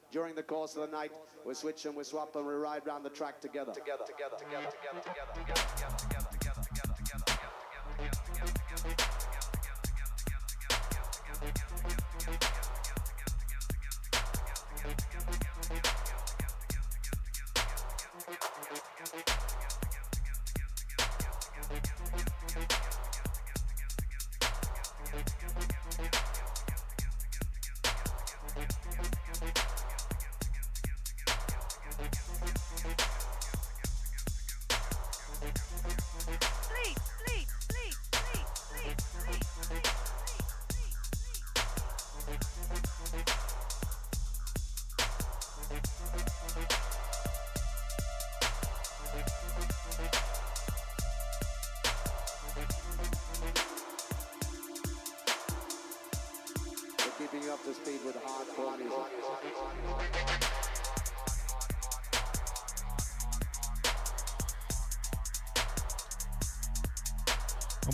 During 0.09 0.35
the 0.35 0.43
course 0.43 0.77
of 0.77 0.89
the 0.89 0.95
night, 0.95 1.11
we 1.45 1.53
switch 1.53 1.85
and 1.85 1.97
we 1.97 2.05
swap 2.05 2.33
and 2.37 2.47
we 2.47 2.53
ride 2.53 2.87
round 2.87 3.03
the 3.03 3.09
track 3.09 3.41
together. 3.41 3.73
Together, 3.73 4.05
together, 4.07 4.37
together, 4.37 4.71
together, 4.71 5.01
together, 5.03 5.33
together. 5.33 5.61
together. 5.75 5.84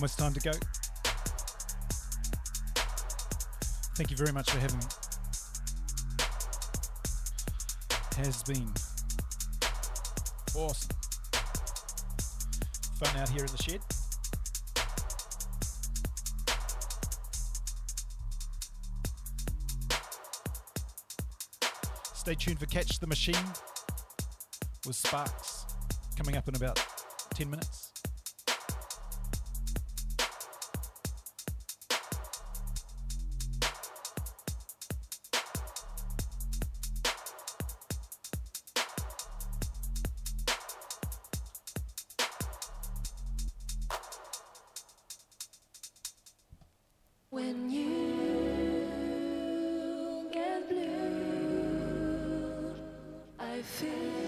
Almost 0.02 0.18
time 0.18 0.34
to 0.34 0.40
go. 0.40 0.52
Thank 3.95 4.10
you 4.10 4.18
very 4.18 4.32
much 4.32 4.49
for 4.49 4.57
having 4.57 4.80
me. 4.80 4.86
Has 8.18 8.41
been 8.41 8.73
awesome. 10.56 10.90
Fun 12.98 13.15
out 13.22 13.30
here 13.30 13.45
in 13.45 13.52
the 13.52 13.61
shed. 13.61 13.82
Stay 22.15 22.34
tuned 22.34 22.60
for 22.60 22.65
Catch 22.65 22.98
the 22.98 23.06
Machine 23.06 23.36
with 24.88 24.95
Sparks 24.95 25.65
coming 26.18 26.38
up 26.38 26.48
in 26.48 26.56
about 26.56 26.84
10 27.36 27.52
minutes. 27.52 27.91
I 53.62 53.64
feel 53.64 54.20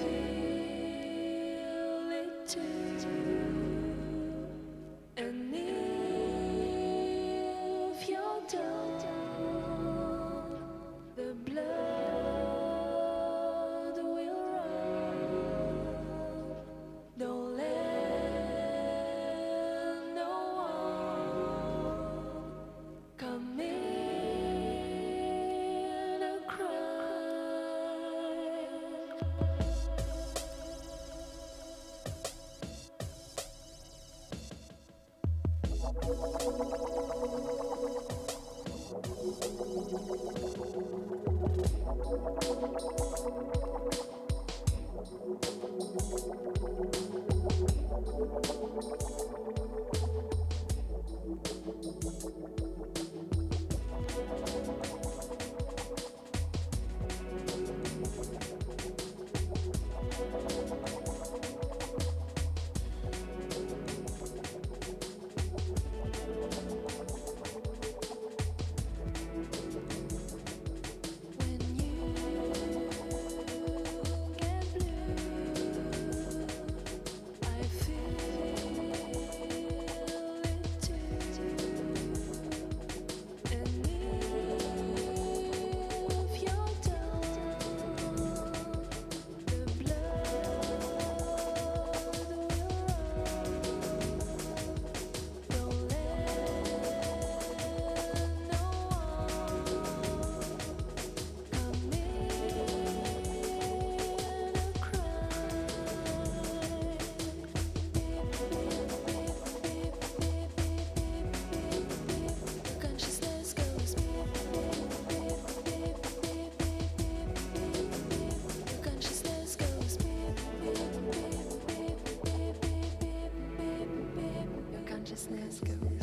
like 125.64 126.03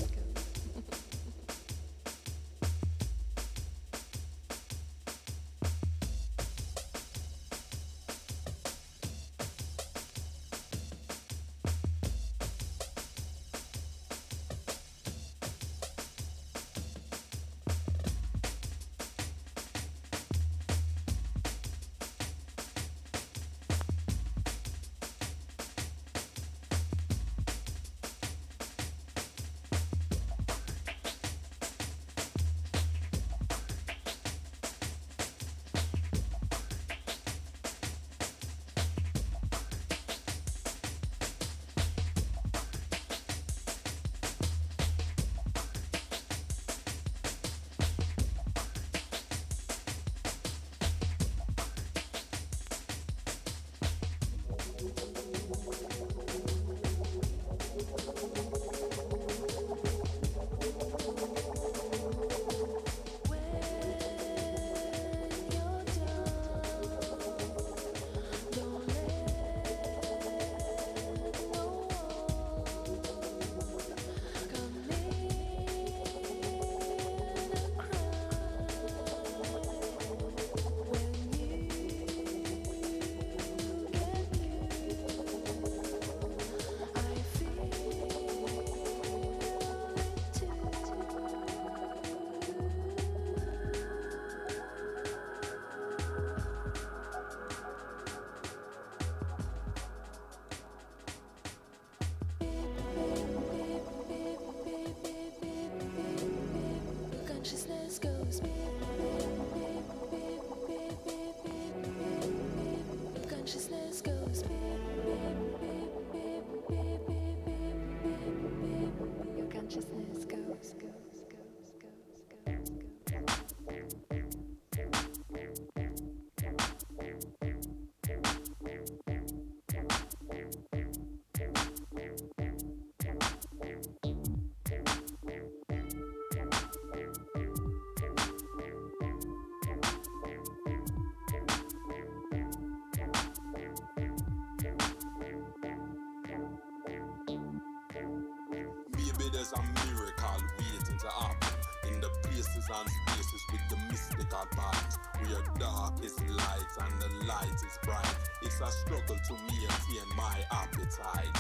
There's 149.40 149.52
a 149.52 149.86
miracle 149.88 150.44
waiting 150.58 150.98
to 150.98 151.08
happen 151.08 151.56
in 151.88 151.98
the 152.02 152.10
places 152.20 152.68
and 152.76 152.88
spaces 152.90 153.42
with 153.50 153.64
the 153.70 153.76
mystical 153.88 154.44
parts. 154.52 154.98
Where 155.16 155.40
dark 155.58 156.04
is 156.04 156.12
light 156.28 156.68
and 156.78 157.00
the 157.00 157.24
light 157.24 157.48
is 157.48 157.78
bright. 157.82 158.16
It's 158.42 158.60
a 158.60 158.70
struggle 158.70 159.16
to 159.16 159.32
maintain 159.48 160.08
my 160.14 160.36
appetite. 160.52 161.32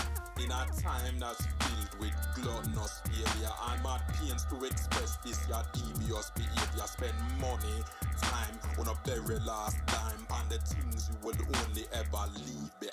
In 0.42 0.50
a 0.50 0.64
time 0.80 1.18
that's 1.18 1.44
filled 1.44 2.00
with 2.00 2.16
gluttonous 2.36 3.02
failure, 3.04 3.52
I'm 3.60 3.84
at 3.84 4.08
pains 4.14 4.46
to 4.46 4.64
express 4.64 5.18
this 5.18 5.46
your 5.46 5.62
devious 5.74 6.30
behavior. 6.30 6.86
Spend 6.86 7.12
money, 7.38 7.84
time 8.22 8.58
on 8.78 8.88
a 8.88 8.96
very 9.04 9.38
last 9.40 9.76
dime, 9.84 10.26
and 10.40 10.48
the 10.48 10.56
things 10.56 11.10
you 11.10 11.18
will 11.22 11.36
only 11.68 11.84
ever 11.92 12.32
leave. 12.34 12.89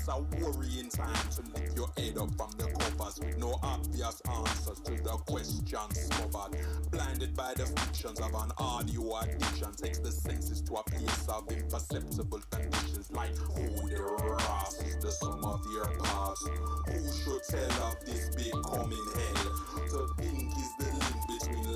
It's 0.00 0.08
a 0.08 0.18
worrying 0.18 0.88
time 0.88 1.28
to 1.36 1.42
lift 1.52 1.76
your 1.76 1.90
head 1.94 2.16
up 2.16 2.34
from 2.34 2.50
the 2.56 2.72
covers 2.72 3.20
with 3.20 3.36
no 3.36 3.58
obvious 3.62 4.22
answers 4.30 4.80
to 4.80 4.92
the 4.92 5.10
questions 5.28 5.98
smothered. 6.00 6.90
Blinded 6.90 7.36
by 7.36 7.52
the 7.54 7.66
fictions 7.66 8.18
of 8.18 8.32
an 8.32 8.50
audio 8.56 9.18
addiction, 9.20 9.74
takes 9.74 9.98
the 9.98 10.10
senses 10.10 10.62
to 10.62 10.76
a 10.76 10.82
place 10.84 11.28
of 11.28 11.52
imperceptible 11.52 12.40
conditions 12.50 13.12
like 13.12 13.36
who 13.36 13.88
the 13.90 14.00
Ross 14.00 14.80
is 14.80 14.96
the 15.04 15.10
sum 15.10 15.44
of 15.44 15.60
your 15.70 15.92
past. 15.98 16.48
Who 16.48 17.12
should 17.20 17.42
tell 17.50 17.88
of 17.88 18.00
this 18.06 18.34
big 18.34 18.52
coming 18.72 19.06
hell? 19.14 19.52
To 19.90 20.14
think 20.16 20.48
is 20.48 20.72
the 20.78 20.90
between 21.00 21.19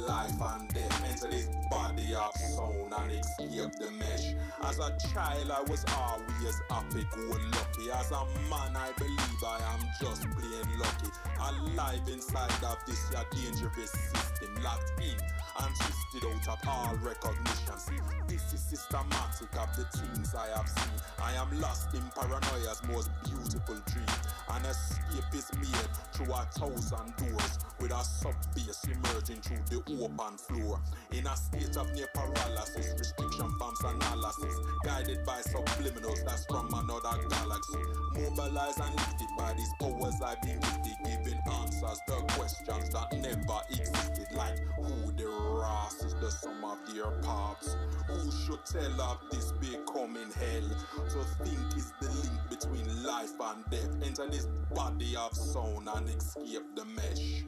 life 0.07 0.41
and 0.41 0.69
death. 0.75 1.05
Enter 1.11 1.31
this 1.31 1.49
body 1.71 2.15
of 2.15 2.35
sound 2.37 2.93
and 2.97 3.13
escape 3.13 3.73
the 3.79 3.91
mesh. 3.99 4.35
As 4.63 4.79
a 4.79 4.97
child, 5.13 5.51
I 5.51 5.63
was 5.63 5.85
always 5.97 6.61
happy, 6.71 7.07
go 7.15 7.37
lucky. 7.53 7.91
As 7.93 8.11
a 8.11 8.25
man, 8.51 8.77
I 8.77 8.91
believe 8.99 9.45
I 9.47 9.61
am 9.75 9.81
just 10.01 10.23
plain 10.31 10.79
lucky. 10.79 11.09
Alive 11.45 12.01
inside 12.11 12.65
of 12.65 12.79
this 12.87 13.11
your 13.13 13.25
dangerous 13.31 13.91
system, 13.91 14.55
locked 14.63 14.93
in 14.99 15.13
and 15.61 15.75
twisted 15.77 16.25
out 16.25 16.49
of 16.49 16.69
all 16.69 16.97
recognition. 16.97 18.01
This 18.27 18.53
is 18.55 18.61
systematic 18.61 19.53
of 19.53 19.69
the 19.77 19.85
things 19.93 20.35
I 20.35 20.57
have 20.57 20.69
seen. 20.69 20.99
I 21.23 21.33
am 21.35 21.61
lost 21.61 21.93
in 21.95 22.03
paranoia's 22.15 22.81
most 22.89 23.11
beautiful 23.25 23.77
dream. 23.93 24.17
An 24.51 24.65
escape 24.65 25.35
is 25.35 25.51
made 25.59 25.91
through 26.13 26.33
a 26.33 26.47
thousand 26.57 27.15
doors 27.17 27.59
with 27.79 27.93
a 27.93 28.03
sub 28.03 28.35
bass 28.55 28.81
emerging 28.85 29.41
through 29.43 29.65
the 29.69 29.83
open 30.03 30.39
floor. 30.39 30.81
In 31.13 31.27
a 31.27 31.37
state 31.37 31.77
of 31.77 31.93
near 31.93 32.09
paralysis, 32.15 32.95
restriction 32.99 33.51
forms 33.59 33.81
analysis, 33.85 34.57
guided 34.85 35.25
by 35.27 35.41
subliminals 35.43 36.25
that's 36.25 36.47
from 36.47 36.73
another 36.73 37.21
galaxy. 37.29 37.85
Mobilized 38.15 38.81
and 38.81 38.95
lifted 38.97 39.29
by 39.37 39.53
these 39.53 39.73
powers 39.81 40.15
I've 40.25 40.41
been 40.43 40.61
gifted, 40.61 41.34
answers 41.47 42.01
to 42.07 42.15
questions 42.35 42.91
that 42.91 43.13
never 43.13 43.61
existed. 43.71 44.27
Like 44.35 44.59
who 44.77 45.13
the 45.13 45.27
Ross 45.27 46.03
is 46.03 46.15
the 46.15 46.31
sum 46.31 46.65
of 46.65 46.79
their 46.93 47.11
parts. 47.23 47.77
Who 48.09 48.31
should 48.45 48.65
tell 48.67 49.01
of 49.01 49.19
this 49.31 49.53
becoming 49.53 50.31
hell? 50.39 50.69
To 51.11 51.45
think 51.45 51.77
is 51.77 51.93
the 52.01 52.09
link 52.11 52.41
between 52.51 53.05
life 53.05 53.33
and 53.41 53.65
death. 53.71 53.91
Enter 54.05 54.29
this 54.29 54.47
body 54.75 55.17
of 55.17 55.35
sound 55.35 55.89
and 55.95 56.09
escape 56.09 56.65
the 56.75 56.85
mesh. 56.85 57.45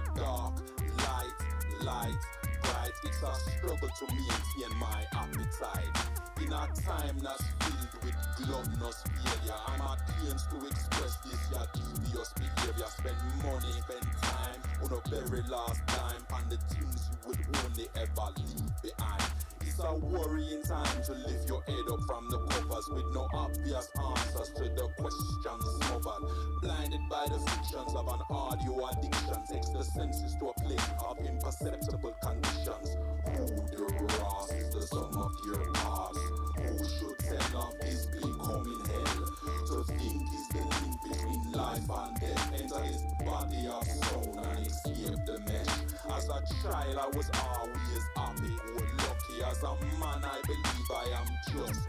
Parts. 0.00 0.20
Dark, 0.20 0.54
light, 0.98 1.84
light, 1.84 2.18
bright. 2.62 2.92
It's 3.04 3.22
a 3.22 3.34
struggle 3.50 3.88
to 3.88 4.06
maintain 4.14 4.78
my 4.78 5.04
appetite. 5.12 5.94
In 6.40 6.52
a 6.52 6.68
time 6.82 7.18
that's 7.18 7.44
filled 7.60 8.04
with 8.04 8.16
gluttonous 8.36 9.02
failure, 9.02 9.58
I'm 9.66 9.80
at 9.82 9.98
pains 10.06 10.46
to 10.46 10.66
express 10.66 11.16
this 11.24 11.50
your 11.50 11.66
devious 11.74 12.32
behavior. 12.34 12.86
Spend 12.86 13.16
money, 13.42 13.72
spend 13.72 14.06
time 14.22 14.60
on 14.84 14.92
a 14.92 15.08
very 15.08 15.42
last 15.48 15.84
dime, 15.86 16.24
and 16.38 16.50
the 16.50 16.56
things 16.74 17.08
you 17.10 17.28
would 17.28 17.38
only 17.64 17.88
ever 17.96 18.30
leave 18.36 18.70
behind. 18.82 19.37
It's 19.78 19.86
a 19.86 19.94
worrying 19.94 20.62
time 20.64 21.02
to 21.04 21.12
lift 21.12 21.48
your 21.48 21.62
head 21.62 21.86
up 21.88 22.00
from 22.02 22.28
the 22.30 22.38
covers 22.50 22.88
with 22.90 23.04
no 23.14 23.28
obvious 23.32 23.88
answers 24.10 24.50
to 24.56 24.64
the 24.64 24.88
questions 24.98 25.64
smothered. 25.86 26.28
Blinded 26.62 27.00
by 27.08 27.24
the 27.30 27.38
fictions 27.38 27.94
of 27.94 28.08
an 28.08 28.18
audio 28.28 28.88
addiction, 28.88 29.38
takes 29.48 29.68
the 29.68 29.84
senses 29.84 30.34
to 30.40 30.48
a 30.48 30.54
place 30.54 30.88
of 31.06 31.18
imperceptible 31.24 32.12
conditions. 32.20 32.96
Who 33.36 33.46
the 33.46 34.18
Ross 34.18 34.50
is 34.50 34.74
the 34.74 34.82
sum 34.82 35.16
of 35.16 35.30
your 35.46 35.72
past? 35.74 36.27
Who 36.68 36.84
should 36.84 37.18
tell 37.18 37.62
of 37.62 37.78
this 37.80 38.06
becoming 38.06 38.84
hell? 38.86 39.24
To 39.68 39.84
think 39.84 40.22
is 40.34 40.48
the 40.48 40.62
link 40.68 40.96
between 41.02 41.52
life 41.52 41.88
and 41.88 42.20
death. 42.20 42.52
Enter 42.52 42.82
this 42.86 43.02
body 43.24 43.66
of 43.68 43.86
sound 43.86 44.46
and 44.46 44.66
escape 44.66 45.18
the 45.24 45.40
mesh. 45.46 45.74
As 46.12 46.28
a 46.28 46.42
child, 46.62 46.98
I 46.98 47.16
was 47.16 47.30
always 47.32 48.04
happy, 48.16 48.54
or 48.76 48.86
lucky. 48.98 49.42
As 49.48 49.62
a 49.62 49.74
man, 49.98 50.24
I 50.24 50.40
believe 50.46 50.90
I 50.90 51.06
am 51.20 51.28
just 51.52 51.80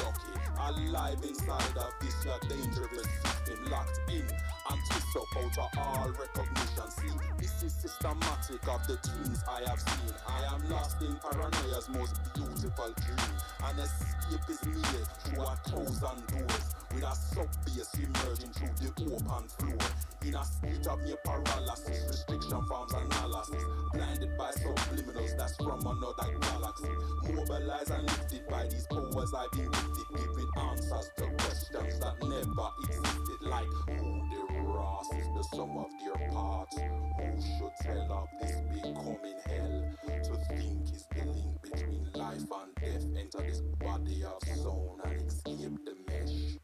lucky. 0.00 0.32
Alive 0.58 1.18
inside 1.26 1.76
of 1.76 1.92
this 2.00 2.14
dangerous 2.48 3.08
system, 3.24 3.70
locked 3.70 4.00
in 4.08 4.24
and 4.70 4.80
twist 4.88 5.16
up 5.16 5.36
out 5.36 5.58
of 5.58 5.78
all 5.78 6.10
recognition. 6.10 6.90
See, 6.90 7.12
this 7.38 7.62
is 7.62 7.74
systematic 7.74 8.66
of 8.68 8.86
the 8.86 8.96
things 8.96 9.42
I 9.48 9.68
have 9.68 9.80
seen. 9.80 10.14
I 10.28 10.54
am 10.54 10.68
lost 10.70 11.02
in 11.02 11.16
paranoia's 11.16 11.88
most 11.88 12.20
beautiful 12.34 12.94
dream. 12.94 13.32
An 13.64 13.78
escape 13.78 14.48
is 14.48 14.64
made 14.64 15.08
through 15.24 15.42
a 15.42 15.56
thousand 15.66 16.26
doors 16.28 16.74
with 16.94 17.02
a 17.02 17.14
sub 17.14 17.48
bass 17.64 17.90
emerging 17.94 18.52
through 18.52 18.94
the 18.96 19.14
open 19.14 19.48
floor. 19.58 19.78
In 20.24 20.34
a 20.36 20.44
state 20.44 20.86
of 20.86 21.02
near 21.02 21.16
paralysis, 21.24 22.06
restriction 22.06 22.64
forms 22.66 22.92
analysis, 22.92 23.64
blinded 23.92 24.38
by 24.38 24.50
subliminals 24.52 25.36
that's 25.36 25.56
from 25.56 25.80
another 25.80 26.38
galaxy. 26.38 26.88
Mobilized 27.34 27.90
and 27.90 28.04
lifted 28.04 28.46
by 28.48 28.62
these 28.68 28.86
powers 28.86 29.32
I've 29.34 29.50
been 29.52 29.70
gifted, 29.82 30.08
giving 30.16 30.50
answers 30.56 31.10
to 31.16 31.26
questions 31.38 31.98
that 32.00 32.16
never 32.22 32.68
existed. 32.84 33.42
Like 33.42 33.66
who 33.88 34.22
the 34.30 34.60
Ross 34.62 35.06
is 35.14 35.26
the 35.36 35.42
sum 35.56 35.76
of 35.78 35.90
their 36.02 36.28
parts. 36.30 36.76
Who 36.78 37.40
should 37.40 37.72
tell 37.82 38.12
of 38.12 38.28
this 38.40 38.56
becoming 38.72 39.38
hell? 39.46 39.90
To 40.24 40.54
think 40.56 40.94
is 40.94 41.06
the 41.14 41.24
link 41.24 41.62
between 41.62 42.08
life 42.14 42.38
and 42.40 42.74
death. 42.80 43.04
Enter 43.18 43.42
this 43.48 43.60
body 43.80 44.24
of 44.24 44.42
sound 44.48 45.00
and 45.04 45.22
escape 45.22 45.78
the 45.84 45.94
mesh. 46.08 46.58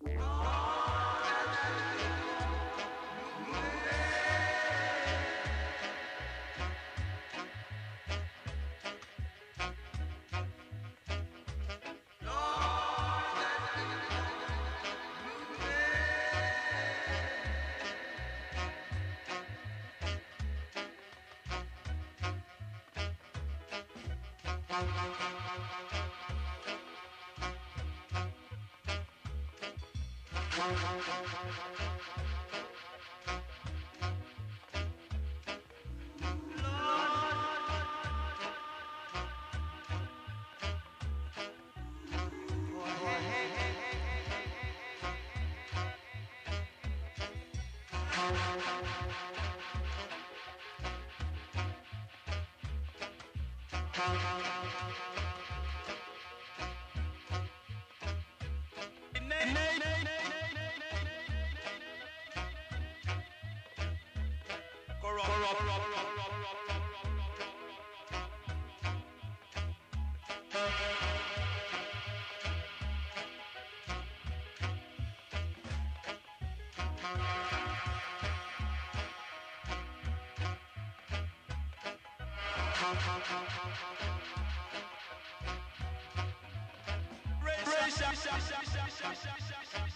corrupt, 65.00 65.58
corrupt, 65.58 65.58
corrupt. 65.58 66.17
Raise, 82.88 82.96
raise. 88.00 89.87